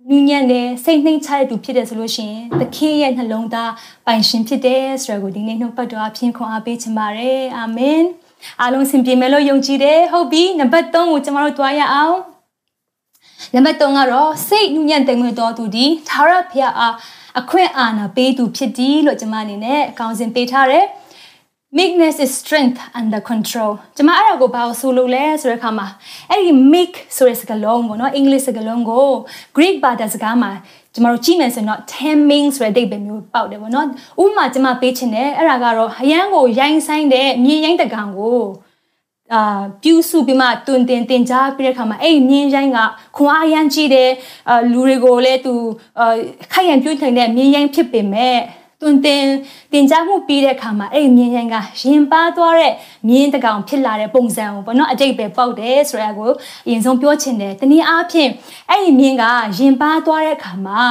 [0.08, 3.72] နူးညံ့တဲ့စိတ်နှိမ်ချတဲ့သူဖြစ်တယ်ဆိုလို့ရှိရင်သခင်ရဲ့နှလုံးသား
[4.06, 8.02] ပိုင်ရှင်ဖြစ်တယ်ဆိုတော့ကိုဒီနေ့နှုတ်ပတ်တော်အဖြစ်ခွန်အားပေးချင်ပါတယ်အာမင်
[8.60, 12.16] အားလုံးစင်ပြေမယ်လို့ယုံကြည်တယ်ဟုတ်ပြီနံပါတ်3ကိုကျွန်တော်တို့တွားရအောင်
[13.54, 16.94] နံပါတ်3ကတော့စိတ်နူးညံ့တိမ်မွေးတော်သူဒီသာရဖျားအား
[17.40, 20.84] အခွင့်အာဏာပေးသူဖြစ်သည်လို့ကျွန်မအနေနဲ့အကောင်းစဉ်ပေးထားတယ်
[21.72, 25.86] meekness is strength under control ကျွန်မအဲ့ဒါကိုဘာလို့ဆိုလို့လဲဆိုတဲ့အခါမှာ
[26.30, 29.06] အဲ့ဒီ meek ဆိုတဲ့စကားလုံးပေါ့နော်အင်္ဂလိပ်စကားလုံးကို
[29.56, 30.50] Greek ဘာသာစကားမှာ
[30.94, 33.86] ကျွန်တော်တို့ကြည့်မယ်ဆိုတော့ taming ဆိုတဲ့အိဗယ်မျိုးပေါက်တယ်ပေါ့နော်
[34.22, 38.40] ဥပမာကျွန်မပေးချင်တယ်အဲ့ဒါကတော့ဟယန်းကိုရိုင်းဆိုင်တဲ့မြေရိုင်းတကောင်ကို
[39.34, 42.78] အာပြူစုပြီးမှတွင်တင်တင်ကြားပြီးတဲ့ခါမှာအဲ့မြင်းရိုင်းက
[43.16, 44.10] ခွန်အားအရန်ကြီးတယ်
[44.48, 45.54] အာလူတွေကိုလည်းသူ
[45.98, 46.14] အာ
[46.52, 48.36] ခိုက်ရန်ပြုတ်ထိုင်တဲ့မြင်းရိုင်းဖြစ်ပေမဲ့
[48.80, 49.24] တွင်တင်
[49.72, 52.74] တင်ကြားမှုပြီးတဲ့အခါမှာအဲ့ဒီမြင်ရန်ကရင်ပါသွားတဲ့
[53.08, 56.30] မြင်းတကောင်ဖြစ်လာတဲ့ပုံစံကိုပေါ့နော်အတိတ်ပဲပေါက်တယ်ဆိုတာကို
[56.66, 58.30] အရင်ဆုံးပြောချင်တယ်တနည်းအားဖြင့်
[58.70, 59.24] အဲ့ဒီမြင်းက
[59.58, 60.84] ရင်ပါသွားတဲ့အခါမှာ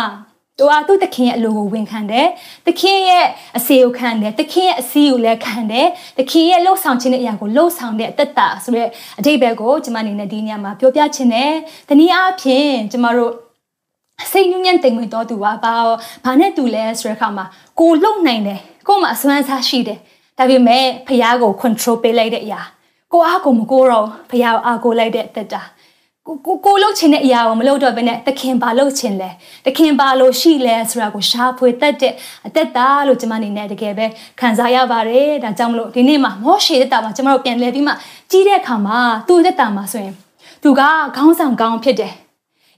[0.60, 2.28] သူကသူ့တခင်ရဲ့အလိုကိုဝန်ခံတယ်။
[2.68, 3.26] တခင်ရဲ့
[3.58, 5.88] အစီကိုခံတယ်။တခင်ရဲ့အစီကိုလည်းခံတယ်။
[6.20, 8.88] တခင်ရဲ့လှုပ်ဆောင်ခြင်းတဲ့အရာကိုလှုပ်ဆောင်တဲ့အတ္တဆိုတဲ့
[9.20, 11.52] အတိတ်ဘက်ကိုကျွန်မအနေနဲ့ဒီညမှာပြောပြချင်တယ်။
[11.90, 13.34] တနည်းအားဖြင့်ကျွန်မတို့
[14.32, 15.52] စိတ်ညဉ့်ညံ့တိမ်မွေ့တော်သူကဘာ
[16.26, 17.46] ဘာနဲ့တူလဲဆိုတဲ့အခါမှာ
[17.80, 20.00] ကိုလုံနိုင်တယ်ကို့မှာအစွမ်းစားရှိတယ်
[20.38, 22.62] ဒါပေမဲ့ဖះကို control ပေးလိုက်တဲ့အရာ
[23.14, 25.62] ကိုအားကိုမကိုတော့ဖះကိုအားကိုလိုက်တဲ့အသက်တာ
[26.28, 29.30] ကိုကိုကိုလှုပ်ချင်တဲ့အရာကိုမလုပ်တော့ဘဲနဲ့တခင်ဘာလှုပ်ချင်လဲ
[29.66, 32.14] တခင်ဘာလို့ရှိလဲဆိုတာကိုရှားဖွေတတ်တဲ့
[32.48, 34.06] အသက်တာလို့ကျွန်မအနေနဲ့တကယ်ပဲ
[34.40, 37.94] ခံစားရပါတယ်ဒါကြောင့်မလို့ဒီနေ့မှာမောရှေသက်တာမှာကျွန်တော်တို့ပြန်လဲပြီးမှ
[38.32, 40.16] ကြီးတဲ့အခါမှာသူ့သက်တာမှာဆိုရင်
[40.64, 40.82] သူက
[41.16, 42.14] ခေါင်းဆောင်ကောင်းဖြစ်တယ်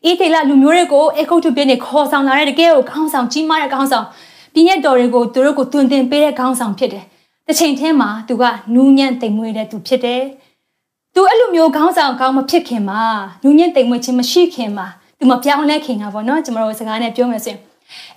[0.05, 4.05] အေးတေလာလူမျိုးတွေကိုအေခုတ်တုပြင်းနေခေါ်ဆောင်လာတဲ့တကယ်ကိုခေါင်းဆောင်ကြီးမားတဲ့ခေါင်းဆောင်
[4.53, 7.03] ပြင်းရဲ့တော်တွေကိုသူတို့ကိုတွင်တင်ပေးတဲ့ခေါင်းဆောင်ဖြစ်တယ်။
[7.47, 10.21] တစ်ချိန်တည်းမှာသူကနူးညံ့တိမ်မွေးတဲ့သူဖြစ်တယ်။
[11.15, 13.01] သူအဲ့လိုမျိုးခေါင်းဆောင်ကောင်းမဖြစ်ခင်မှာ
[13.43, 14.87] နူးညံ့တိမ်မွေးခြင်းမရှိခင်မှာ
[15.19, 17.59] သူမပြောင်းလဲခင်တာပေါ့နော်ကျွန်တော်တို့စကားနဲ့ပြောမယ်ဆိုရင်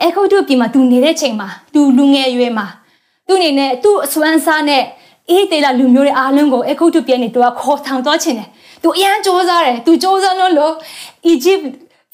[0.03, 2.67] အေခုတ်တုပြည်မှာသူနေတဲ့ချိန်မှာသူလူငယ်ရွယ်မှာ
[3.27, 4.83] သူအနေနဲ့သူ့အစွမ်းစားနဲ့
[5.31, 8.49] အေးတေလာလူမျိုးတွေအားလုံးကိုအခုတုပြည့်နေသူကခေါ်ထောင်သွားခြင်းတယ်
[8.84, 10.74] သူအရန်စ조사တယ်သူစ조사လို့လို့
[11.26, 11.60] အီဂျစ်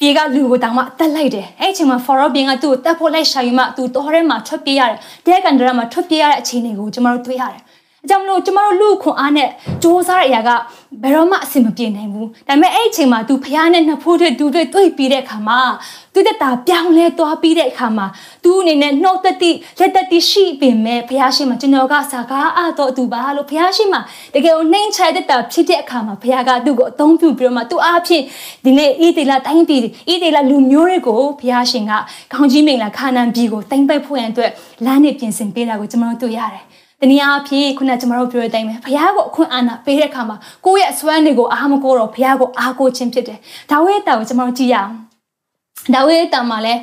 [0.00, 7.62] ပြေကလူကိုတောင်မှတက်လိုက်တယ်အဲ့အချိန်မှာ Faro ဘင်းကသူ့ကိုတက်ဖို့လိုက်ရှာယူမှသူတော်ထဲမှာထွက်ပြေးရတယ်တဲကန်ဒရာမှာထွက်ပြေးရတဲ့အချိန်တွေကိုကျွန်တော်တို့တွေ့ရတယ်
[8.05, 9.49] အကြောင်းမလို့ကျမတို့လူခွန်အားနဲ့
[9.81, 10.49] စူးစမ်းတဲ့အရာက
[11.01, 15.59] ဘယ်တော့မှအဆင်မပြေနိုင်ဘူးဒါပေမဲ့အဲ့အချိန်မှာ तू ဖះနဲ့နှစ်ဖိုးတွေ့သူတွေ့တွေ့ပြီးတဲ့အခါမှာ
[16.13, 18.05] သူတက်တာပြောင်းလဲသွားပြီးတဲ့အခါမှာ
[18.43, 23.99] तू အနေနဲ့နှုတ်တတိလက်တတိရှိပင်မဲ့ဖះရှိမှကျွန်တော်ကစကားအတော့သူပါလို့ဖះရှိမှ
[24.33, 28.23] တကယ်ကိုနှိမ်ချတဲ့တာဖြစ်တဲ့အခါမှာဖះကသူ့ကိုအသုံးပြုပြီးတော့မှသူအားဖြင့်
[28.65, 29.81] ဒီနေ့ဤတေလာတိုင်းပြည်
[30.13, 31.93] ဤတေလာလူမျိုးတွေကိုဖះရှင်က
[32.33, 34.51] ခေါင်းကြီးမိန်လာခါနန်ပြည်ကိုတင်ပိတ်ဖို့ရန်အတွက်
[34.85, 36.65] လမ်းနေပြင်ဆင်ပေးတာကိုကျွန်တော်တို့တွေ့ရတယ်
[37.03, 43.39] တနည်းအားဖြင့်ခုနကကျွန်တော်တို့ပြောတဲ့အတိုင်းပဲဘုရားကိုအခွင့်အာဏာပေးတဲ့အခါမှာကိုယ့်ရဲ့အစွမ်းတွေကိုအားမကိုတော့ဘုရားကိုအားကိုခြင်းဖြစ်တယ်။
[43.71, 44.93] ဒါဝိဒ်တာကိုကျွန်တော်ကြည့်ရအောင်။
[45.93, 46.73] ဒါဝိဒ်တာမှာလဲ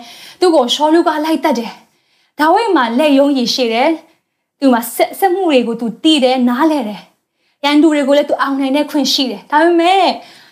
[0.40, 1.72] သူ့ကိုရှောလူကလိုက်တတ်တယ်။
[2.40, 3.88] ဒါဝိဒ်မှာလက်ယုံရည်ရှိတယ်။
[4.60, 7.00] သူမှာဆက်ဆက်မှုတွေကိုသူတီးတယ်နားလဲတယ်။
[7.64, 10.06] ရန်သူတွေကိုလည်းသူအောင်နိုင်တဲ့ခွင့်ရှိတယ်။ဒါပေမဲ့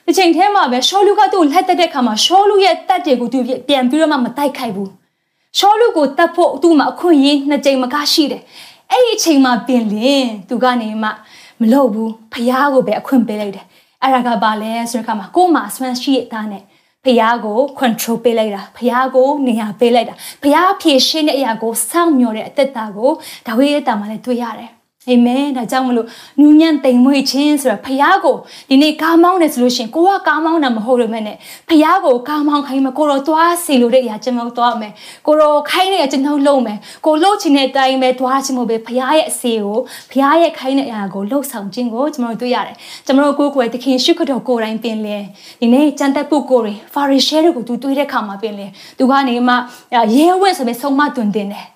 [0.07, 4.91] ဒီချိန်ထဲမှာပဲရှောလူကသူ့လက်တက်တဲ့ခါမှာရှောလူရဲ့တက်တွေကိုသူပြန်ပြီးတော့မှမတိုက်ခိုက်ဘူး။
[5.59, 8.43] ရှောလူကိုတတ်ဖို့သူ့မှာအခွင့်အရေးနှစ်ကြိမ်မကရှိတယ်
[8.91, 11.09] အဲ့ဒီအချိန်မှာပင်လင်သူကနေမှ
[11.61, 13.67] မလုပ်ဘူးဖះကိုပဲအခွင့်ပေးလိုက်တယ်
[14.03, 16.63] အဲ့ဒါကဘာလဲဆိုတဲ့အခါမှာကို့မှာဆွမ်းရှိတဲ့သားနဲ့
[17.05, 23.11] ဖះကို control ပေးလိုက်တာဖះကိုနေရာပေးလိုက်တာဖះဖြည့်ရှင်းတဲ့အရာကိုစောင့်မျှော်တဲ့အသက်တာကို
[23.47, 24.71] ဒါဝိဒ်ရဲ့တာမှာလည်းတွေ့ရတယ်
[25.09, 26.07] အာမင်ဒါကြောင့်မလို့
[26.41, 28.37] နူးညံ့တိမ်မွေ့ခြင်းဆိုတာဖခင်ကို
[28.71, 31.37] ဒီနေ့ကားမောင်းတယ်ဆိုလို့ရှိရင်ကိုကကားမောင်းတာမဟုတ်လို့မဲ့နဲ့
[31.69, 34.93] ဖခင်ကိုကားမောင်းခိုင်းမှာကိုတော့သွားစီလို့တဲ့အရာကျွန်တော်သွားမယ်
[35.27, 39.79] ကိုတော့ခိုင်းတဲ့အကျွန်တော်လုပ်မယ်ကိုလှုပ်ချင်တဲ့အတိုင်းပဲသွားချင်မို့ပဲဖခင်ရဲ့အစီကို
[40.11, 45.19] ဖခင်ရဲ့ခိုင်းတဲ့အရာကိုလှုပ်ဆောင်ခြင်းကိုကျွန်တော်တွေ့ရတယ်ကျွန်တော်ကိုယ်ကိုယ်တခင်ရှုခတော်ကိုယ်တိုင်ပင်လဲ
[45.61, 48.67] ဒီနေ့ကြံတက်ပုဂ္ဂိုလ်တွေဖာရီရှဲတွေကိုသူတွေးတဲ့ခါမှာပင်လဲ
[48.99, 49.55] သူကနေမှ
[50.17, 51.67] ရဲဝဲဆိုပြီးဆုံးမတွင်တင်တယ်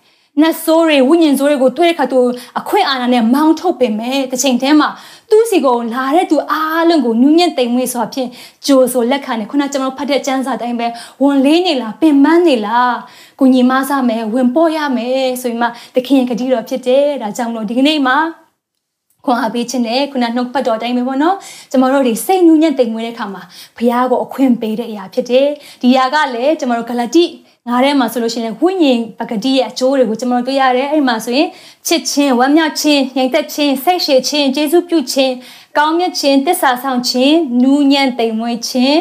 [0.42, 2.20] နတ်ဆိုးတွေဝိညာဉ်ဆိုးတွေကိုတွေ့တဲ့အခါသူ
[2.58, 4.88] အခွင့်အာဏာနဲ့မောင်းထုတ်ပင်မဲ့တစ်ချိန်တည်းမှာ
[5.30, 8.28] သူ့စီကိုလာတဲ့သူအားလုံးကိုနူးညံ့တိမ်မွေ့စွာဖြင့်
[8.66, 10.86] ကြိုဆိုလက်ခံတယ်ခုနကျွန်တော်ဖတ်တဲ့ကျမ်းစာတိုင်းပဲ
[11.22, 12.96] ဝန်လေးနေလားပင်ပန်းနေလား
[13.40, 18.16] ကိုညီမစားမယ်ဝင်ပေါ်ရမယ်ဆိုပြီးမှသခင်ကတိတော်ဖြစ်တယ်ဒါကြောင့်မလို့ဒီကနေ့မှာ
[19.24, 21.36] ခွန်အားပေးခြင်းနဲ့ခုနနှုတ်ပတ်တော်တိုင်းပဲပေါ့နော်
[21.70, 23.42] ကျမတို့တွေစိတ်ညူးညံ့တိမ်မွေးတဲ့ခါမှာ
[23.76, 25.48] ဘုရားကိုအခွင့်ပေးတဲ့အရာဖြစ်တယ်
[25.82, 27.24] ဒီຢာကလည်းကျမတို့ဂလတိ
[27.68, 31.48] ငါထဲမှာဆိုလို့ရှိရင်ဝိညာဉ်ပကတိရဲ့အကျိုးတွေကိုကျွန်တော်တွေ့ရတယ်အဲ့မှာဆိုရင်
[31.86, 35.34] ချစ်ခြင်းဝမ်းမြောက်ခြင်းငြိမ်သက်ခြင်းစိတ်ရှည်ခြင်းကျေးဇူးပြုခြင်း
[35.78, 38.98] ကောင်းမြတ်ခြင်းတစ္ဆာဆောင်ခြင်းနူးညံ့သိမ်မွေ့ခြင်း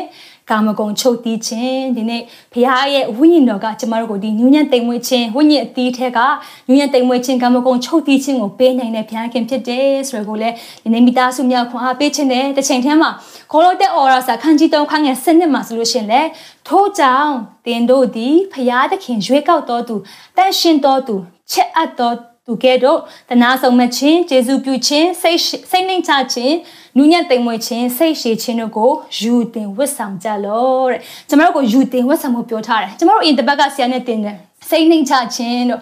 [0.49, 2.21] ကာမဂုဏ်ချုပ်တီးခြင်းဒီနေ့
[2.53, 6.19] ဘုရားရဲ့ဝိညာဉ်တော်ကကျမတို့ကိုဒီညဉ့်ညံ့တိမ်မွေးခြင်းဝိညာဉ်အသီးထဲက
[6.67, 13.11] ညဉ့်ညံ့တိမ်မွေးခြင်းကာမဂုဏ်ချုပ်တီးခြင်းကိုပေးနိုင်တဲ့ဘုရားခင်ဖြစ်တယ်ဆိုရကိုလည်းဒီနေ့မိသားစုများခွန်အားပေးခြင်းနဲ့တစ်ချိန်တည်းမှာ
[13.51, 16.21] ခေါ်လို့တဲ့အော်ရာစာခန်းကြီးတုံးခန်းငယ်စနစ်မှာဆိုလို့ရှင်လေ
[16.67, 17.33] ထို့ကြောင့်
[17.65, 19.95] တင်တို့သည်ဘုရားသခင်ရွေးကောက်တော်သူ
[20.37, 21.15] တန်ရှင်တော်သူ
[21.51, 22.15] ချက်အပ်တော်
[22.48, 22.98] သူကဲ့သို့
[23.30, 26.56] တနာဆောင်မခြင်းကျေးဇူးပြုခြင်းစိတ်စိတ်နှိမ်ချခြင်း
[26.96, 34.36] နူးညံ့သိမ်မွေ့ခြင်းစိတ်ရှည်ခြင်းတို့ကိုယူတင်ဝတ်ဆောင်ကြလို့တဲ့ကျမတို့ကိုယူတင်ဝတ်ဆောင်မှုပြောထားတယ်ကျမတို့အင်တဘက်ကဆရာနဲ့တင်တယ်
[34.70, 35.80] စိတ်နှိမ်ချခြင်းတို့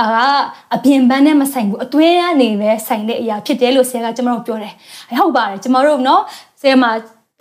[0.00, 0.06] အာ
[0.74, 4.74] အပြင်ပန်းနဲ့မဆိုင်ဘူးအတွင်းကနေပဲဆိုင်တဲ့အရာဖြစ်တယ်လို့ဆရာကကျမတို့ပြောတယ်
[5.18, 6.20] ဟုတ်ပါတယ်ကျမတို့เนาะ
[6.60, 6.84] ဆရာမ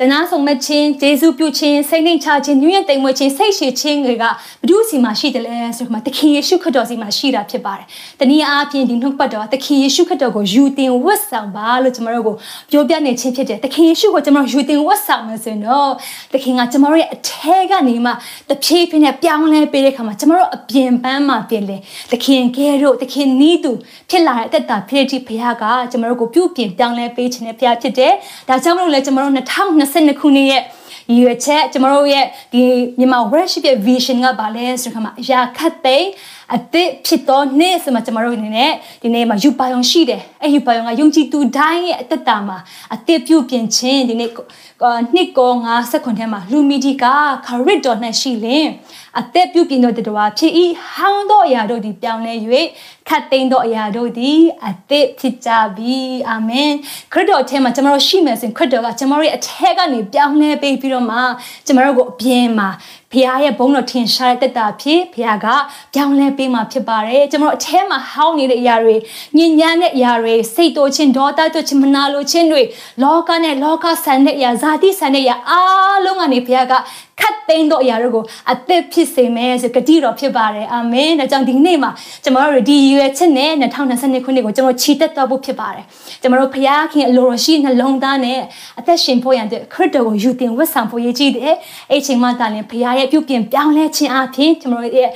[0.03, 4.25] တတနာဆောင်မဲ့ခြင်းဂျေစုပြုခြင်းစိတ်နှိမ်ချခြင်းညွှန်တိမ်မွေးခြင်းစိတ်ရှည်ခြင်းတွေက
[4.69, 7.87] ဘု து စီမှာရှိတယ်လဲဆိုတော့သခင်ယေရှုခရစ်တော်စီမှာရှိတာဖြစ်ပါတယ်။
[8.21, 12.37] တနည်းအားဖြင့်ဒီနှုတ်ပတ်တော်သခင်ယေရှုခရစ်တော်ကိုယူတင်ဝတ်ဆောင်ပါလို့ကျွန်တော်တို့ကို
[12.71, 15.91] ပြောပြနေခြင်းဖြစ်တယ်။သခင်ယေရှုကိုကျွန်တော်ယူတင်ဝတ်ဆောင်မယ်ဆိုရင်တော့
[16.33, 18.11] သခင်ကကျွန်တော်ရဲ့အထဲကနေမှ
[18.51, 21.77] တဖြည်းဖြည်းနဲ့ပြောင်းလဲပေးတဲ့အခါမှာကျွန်တော်တို့အပြင်ပန်းမှာပြင်လေ
[22.13, 23.73] သခင်ကဲတို့သခင်နီးသူ
[24.11, 28.13] ဖြစ်လာတဲ့အသက်တာဖြစ်တဲ့ဘုရားကကျွန်တော်တို့ကိုပြုပြင်ပြောင်းလဲပေးခြင်းနဲ့ဘုရားဖြစ်တယ်။
[28.49, 30.63] ဒါကြောင့်မလို့လဲကျွန်တော်တို့2022ခုနှစ်ရဲ့
[31.11, 32.63] ရည်ရွယ်ချက်ကျွန်တော်တို့ရဲ့ဒီ
[32.99, 36.09] မြန်မာ worship ရဲ့ vision ကဘာလဲဆိုတော့ခါမှာအရာခတ်သိမ်း
[36.57, 42.59] အသစ်ဖြစ်သောနေ့ဆိုမှကျွန်တော်တို့အနေနဲ့ဒီနေ့မှာယူပါယုံရှိတယ်အဲ့ယူပါယုံကယုံကြည်သူတိုင်းရဲ့အသက်တာမှာ
[42.95, 44.31] အသစ်ပြုပြင်ခြင်းဒီနေ့
[45.15, 45.53] နှစ်ကော
[45.87, 47.05] 59ထဲမှာလူမီဒီက
[47.47, 48.67] ခရစ်တော်နဲ့ရှိလင်
[49.19, 52.35] အသက်ပြုပြင်တော်တော်ဖြစ်ဤဟောင်းသောအရာတို့သည်ပြောင်းလဲ၍
[53.09, 56.71] ခတ်သိမ်းသောအရာတို့သည်အသက်ဖြစ်ကြပြီအာမင်
[57.13, 61.19] ခရစ်တော်ထဲမှာကျွန်တော်တို့ရှိမယ်ဆိုရင်ခရစ်တော်ကကျွန်တော်တို့ရဲ့အထက်ကနေပြောင်းလဲပေးပြီးတော့မှ
[61.67, 62.69] ကျွန်တော်တို့ကိုအပြင်မှာ
[63.13, 65.47] ဖခင်ရဲ့ဘုန်းတော်ထင်ရှားတဲ့တက်တာဖြစ်ဖခင်က
[65.95, 68.97] ပြောင်းလဲပေးမှာဖြစ်ပါတယ်ကျွန်တော်အထဲမှာဟောင်းနေတဲ့အရာတွေ
[69.37, 72.63] ညဉ့်ညမ်းတဲ့အရာတွေစိတ်တိုးခြင်းဒေါသတိုးခြင်းမနာလိုခြင်းတွေ
[73.03, 76.73] လောကနဲ့လောကဆန်တဲ့အရာဇာတိဆန်တဲ့အရာအားလုံးကနေဖခင်က
[77.21, 81.91] ခတ်သိမ်းသောအရာတို့ကိုအသက်ဖြစ်စေမယ်ဆိုဂတိတော်ဖြစ်ပါတယ်အာမင်ဒါကြောင့်ဒီနေ့မှာ
[82.25, 85.85] ကျွန်တော်တို့ဒီရွယ်ချက်နဲ့2022ခုနှစ်ကိုကျွန်တော်ချီတက်တော့ဖို့ဖြစ်ပါတယ်
[86.21, 86.57] ကျွန်တော်တို့ဖ
[86.93, 88.41] ခင်အလိုတော်ရှိနှလုံးသားနဲ့
[88.79, 91.55] အသက်ရှင်ဖို့ရန်အတွက်ခရစ်တော်ကိုယူတင်ဝတ်ဆောင်ဖို့ရည်ကြည်တယ်
[91.91, 95.11] အဲ့ချိန်မှသာလျှင်ဖခင်ရဲ့ပြုပြင်ပြောင်းလဲခြင်းအပြင်ကျွန်တော်တို့ရဲ့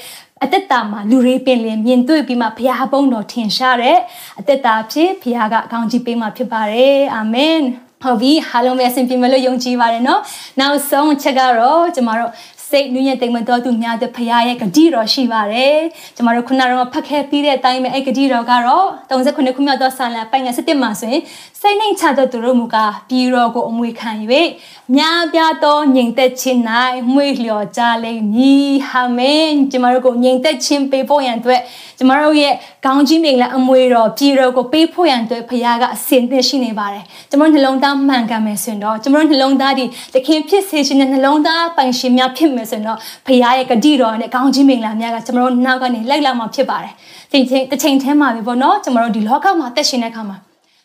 [0.45, 3.99] အသက်တာမှာလူတွေပင်လင်မြင်တွေ့ပြီးမှဘုရားဘုန်းတော်ထင်ရှားတဲ့
[4.39, 7.59] အသက်တာဖြစ်ဘုရားကအကောင်းကြီးပေးမှဖြစ်ပါတယ်အာမင်
[8.04, 10.20] ဟုတ်ပြီအားလုံးပဲအဆင်ပြေမလို့ယုံကြည်ပါတယ်เนาะ
[10.60, 12.32] နောက်ဆုံးချက်ကတော့ကျမတို့
[12.71, 15.77] စိတ်နူးညံ့တိမ်မတော်သူများတဲ့ဖရားရဲ့ဂတိတော်ရှိပါတယ်
[16.17, 21.23] ကျမတို့ခုနကတော့ဖတ်ခဲ့ပြီးတဲ့အတိုင်းပဲအဲ့ဂတိတော်ကတော့39ခုမြောက်သောဆာလံပိုင်ငယ်17မှာဆိုရင်
[21.61, 24.11] စိတ်နှိမ်ချသောသူတို့မူကားပြည်တော်ကိုအမွေခံ၍
[24.97, 26.61] များပြားသောငြိမ်သက်ခြင်း၌
[27.13, 31.61] မွေလျော်ကြလိမ့်မည်ဟာမင်ကျမတို့ကိုငြိမ်သက်ခြင်းပေးဖို့ရန်အတွက်
[31.99, 32.55] ကျမတို့ရဲ့
[32.87, 46.93] ကောင်းကြီးမင်္ဂလာအမွေတော်ပြည်တော်ကိုပေးဖို့ရန်အတွက်ဖရားကအစဉ်သင့်ရှိနေပါတယ်ကျမတို့နှလုံးသားမှန်ကန်မယ်ဆိုရင်တော့ကျမတို့နှလုံးသားဒီတခင်ဖြစ်စေခြင်းနဲ့နှလုံးသားပိုင်ရှင်များဖြစ်မယ်ဆိုရင်တော့ဖရားရဲ့ဂတိတော်နဲ့ကောင်းကြီးမင်္ဂလာများကကျမတို့နောက်ကနေလိုက်လာမှာဖြစ်ပါတယ်
[47.33, 50.37] ဒီချိန်တစ်ချိန်ထဲမှာပဲပေါ့နော်ကျမတို့ဒီလောကမှာတက်ရှင်တဲ့အခါမှာ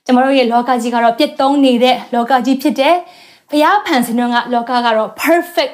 [0.05, 2.95] ကျမတို့ရဲ့လောကကြီးကတော့ပြည့်သုံးနေတဲ့လောကကြီးဖြစ်တယ်
[3.49, 5.73] ဘုရားဖန်ဆင်းတော့ကလောကကတော့ perfect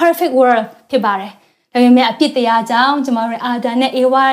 [0.00, 1.32] perfect world ဖြစ်ပါတယ်
[1.72, 4.24] ဒါပေမဲ့အပြစ်တရားကြောင့်ကျမတို့အာဒန်နဲ့အေဝါ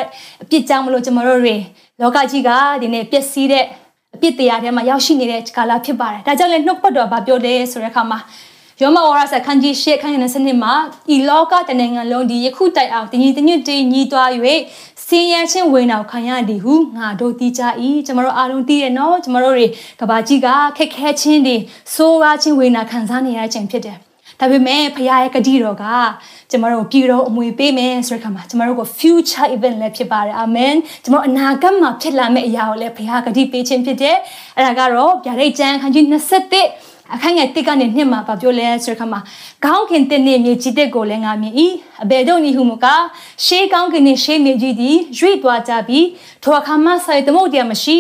[0.44, 1.56] အပြစ်ကြောင့်မလို့ကျမတို့တွေ
[2.02, 2.50] လောကကြီးက
[2.82, 3.66] ဒီနေ့ပျက်စီးတဲ့
[4.16, 8.20] အပြစ်တရားထဲမှာရောက်ရှိနေတဲ့ကာလဖြစ်ပါတယ်ဒါကြောင့်လည်းနှုတ်ပတ်တော်ဘာပြောလဲဆိုတဲ့အခါမှာ
[8.82, 10.74] ယောမဝါရစခန်းကြီးရှေ့ခန်းရတဲ့စနစ်မှာ
[11.14, 14.30] ဤလောကတနိုင်ငံလုံးဒီယခုတိုင်အောင်တညီတညွတ်တေးညီးသွား၍
[15.08, 17.62] စင်ရချင်းဝေနောက်ခံရသည်ဟုငါတို့သိကြ၏
[18.06, 19.68] ကျမတို့အားလုံးသိရနော်ကျမတို့တွေ
[20.00, 21.56] ကဘာကြီးကခက်ခဲချင်းတွေ
[21.94, 23.98] စိုးကားချင်းဝေနာခံစားနေရခြင်းဖြစ်တယ်
[24.40, 25.86] ဒါပေမဲ့ဖခင်ရဲ့ဂတိတော်က
[26.52, 34.18] ကျမတို့ပြည်တော်အမွေပေးမယ်ဆိုတဲ့အခါမှာကျမတို့ကို future event လည်းဖြစ်ပါတယ်အာမင်ကျမတို့အနာဂတ်မှာဖြစ်လာမယ့်အရာကိုလည်းဖခင်ဂတိပေးခြင်းဖြစ်တယ်
[34.56, 39.20] အဲ့ဒါကတော့ဗျာဒိတ်ကျမ်းခန်းကြီး21အ ခန်းငယ်တစ်ကနေနှစ်မှာပြောလဲဆိုတဲ့ခါမှာ
[39.64, 41.54] ခေါင်းခင်တဲ့နေမြေကြီးတဲ့ကိုလည်းငါမြင်၏
[42.04, 42.86] အဘယ်တော့နိဟုမက
[43.46, 46.08] ရှေးကောင်းကင်နှင့်ရှေးမြေကြီးသည်ရွေ့သွားကြပြီး
[46.44, 47.96] ထိုအခါမှဆိုင်သမုတ်တရားမရှိ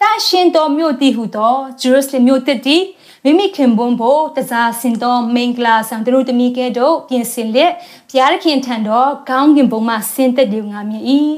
[0.00, 2.82] တရှင်တော်မြို့တည်ဟုသောဂျေရုဆလင်မြို့တစ်တည်
[3.24, 7.72] မိမိခင်ပွန်းဖို့တစားစင်တော်မင်္ဂလာဆောင်တို့တမိကဲ့သို့ပြင်ဆင်လက်
[8.10, 11.04] ဘုရားခင်ထံတော်ခေါင်းခင်ပုံမှဆင်းသက်တယ်ငါမြင်၏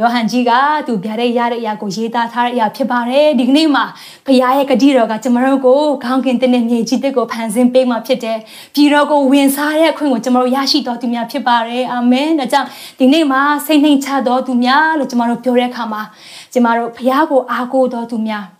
[0.00, 0.52] ယောဟန်ကြီးက
[0.86, 3.84] သူဗျာဒိတ်ရတဲ့အရာကိုရေးသားထားတဲ့အရာဖြစ်ပါတယ်ဒီကနေ့မှာ
[4.26, 8.38] ဘုရားရဲ့ဂတိတော်ကကျွန်တော်တို့ကိုခေါင်းကင်တဲ့မြေကြီးတစ်ကိုဖန်ဆင်းပေးမှဖြစ်တယ်
[8.74, 16.02] ပြည်တော်ကိုဝင်စားတဲ့အခွင့်ကိုကျွန်တော်တို့ရရှိတော်သူများဖြစ်ပါတယ်အာမင်ဒါကြောင့်ဒီနေ့မှာစိတ်နှိမ်ချတော်သူများလို့ကျွန်တော်တို့ပြောတဲ့အခါမှာ
[16.52, 18.59] ကျွန်တော်တို့ဘုရားကိုအားကိုးတော်သူများ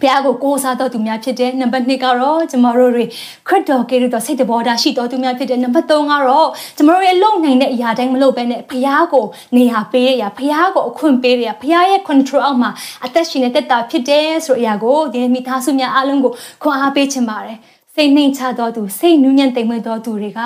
[0.00, 3.04] ဘုရားကိုကိုးစားတော်သူများဖြစ်တဲ့နံပါတ်2ကတော့ကျမတို့တွေ
[3.48, 9.24] ခရစ်တော်ကလေးတော်စိတ်တဘောဓာရှိတော်သူများဖြစ်တဲ့နံပါတ်3ကတော့ကျမတို့ရဲ့လုံနိုင်တဲ့အရာတိုင်းမလုပ်ဘဲနဲ့ဘုရားကို
[9.56, 12.70] နေရာပေးတဲ့အရာဘုရားကိုအခွင့်ပေးတဲ့အရာဘုရားရဲ့ control အောက်မှာ
[13.04, 16.32] အသက်ရှင်နေတဲ့တာဖြစ်တယ်ဆိုတဲ့အရာကိုဒီမိသားစုများအားလုံးကို
[16.62, 17.58] ခွန်အားပေးချင်ပါတယ်
[17.96, 20.40] စိတ်နှိမ်ချတော်သူစိတ်နူးညံ့တိမ်မွေ့တော်သူတွေက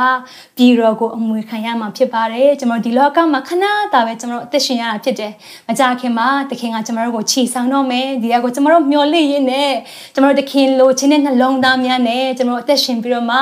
[0.57, 5.33] ပြည်တော်ကိုအမွေခံရမှာဖြစ်ပါတယ်ကျွန်တော်ဒီလောကမှာခဏတာပဲကျွန်တော်အသက်ရှင်ရတာဖြစ်တယ်
[5.69, 9.73] မကြခင်မှာတခင်ကကျွန်တော်တို့ကိုခြေဆောင်တော့မယ်ဒီကကိုကျွန်တော်တို့မျောလင့်ရင်းနဲ့
[10.15, 13.39] ကျွန်တော်တို့တခင်လိုချင်တဲ့နှလုံးသားများနဲ့ကျွန်တော်အသက်ရှင်ပြီးတော့မှ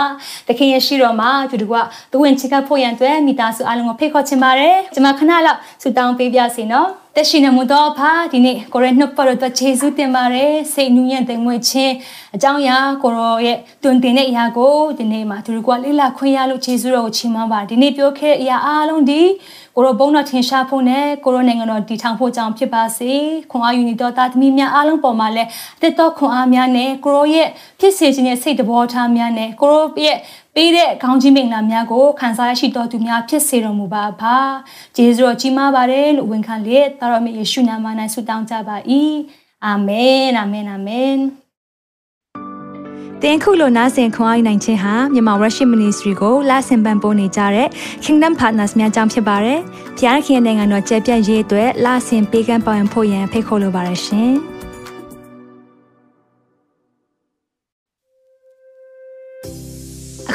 [0.48, 1.76] တခင်ရဲ့ရှိတော်မှာသူတို့က
[2.10, 11.94] သူဝင်ချစ်ကပ်ဖို့ရန်အတွက်မိသားစုအားလုံးကိုဖိတ်ခေါ်ချင်ပါတယ်ကျွန်မခဏလောက်ဆူတောင်းပေးပြစီနော် တက်ရှိနေမှုတော့ဖာဒီနေ့ကိုရဲနှုတ်ပတ်တော့ခြေဆုတင်ပါတယ်စိတ်နူးညံ့သိမ်မွေ့ခြင်း
[12.34, 19.20] အကြောင်းအရာကိုရောရဲ့တွင်တင်တဲ့အရာကိုဒီနေ့မှာသူတို့ကလေးလာခွင့်ရလို့ခြေဆုတော်ကိုချီးမွမ်းပါဒီနေ့ပြောခဲ့တဲ့အရာအားလုံးဒီ
[19.76, 23.10] ကိုရောဘုံတော်ထင်ရှားဖို့နဲ့ကိုရောနိုင်ငံတော်တည်ထောင်ဖို့ကြောင့်ဖြစ်ပါစေ
[23.50, 25.48] ခွန်အားယူနေတော်သားသမီးများအားလုံးပေါ်မှာလည်း
[25.82, 27.48] တက်တော့ခွန်အားများနဲ့ကိုရောရဲ့
[27.80, 30.16] ဖြစ်စေခြင်းရဲ့စိတ်တဘောထားများနဲ့ကိုရောရဲ့
[30.56, 34.38] ပေးတဲ့ခေါင်းကြီးမင်္ဂလာများကိုခံစားရရှိတော်သူများဖြစ်စေတော်မူပါပါ
[34.96, 38.76] ဂျေဇုတော်ကြီးမားပါတယ်လို့ဝန်ခံလျက်သာရမေယေရှုနာမ၌ဆုတောင်းကြပါ၏
[39.64, 41.18] အာမင်အာမင်အာမင်
[43.22, 47.68] တင်ခုလိုနာဆင်ခွန်အားနိုင်ခြင်းဟာမြန်မာ Worship Ministry ကိုလာဆင်ပန်ပိုးနေကြတဲ့
[48.04, 49.60] Kingdom Partners များအကြောင်းဖြစ်ပါတယ်။
[49.98, 54.32] ဖျားခင်နိုင်ငံတော်ကျယ်ပြန့်ရေးအတွက်လာဆင်ပေးကမ်းပောင်းဖို့ရန်ဖိတ်ခေါ်လိုပါတယ်ရှင်။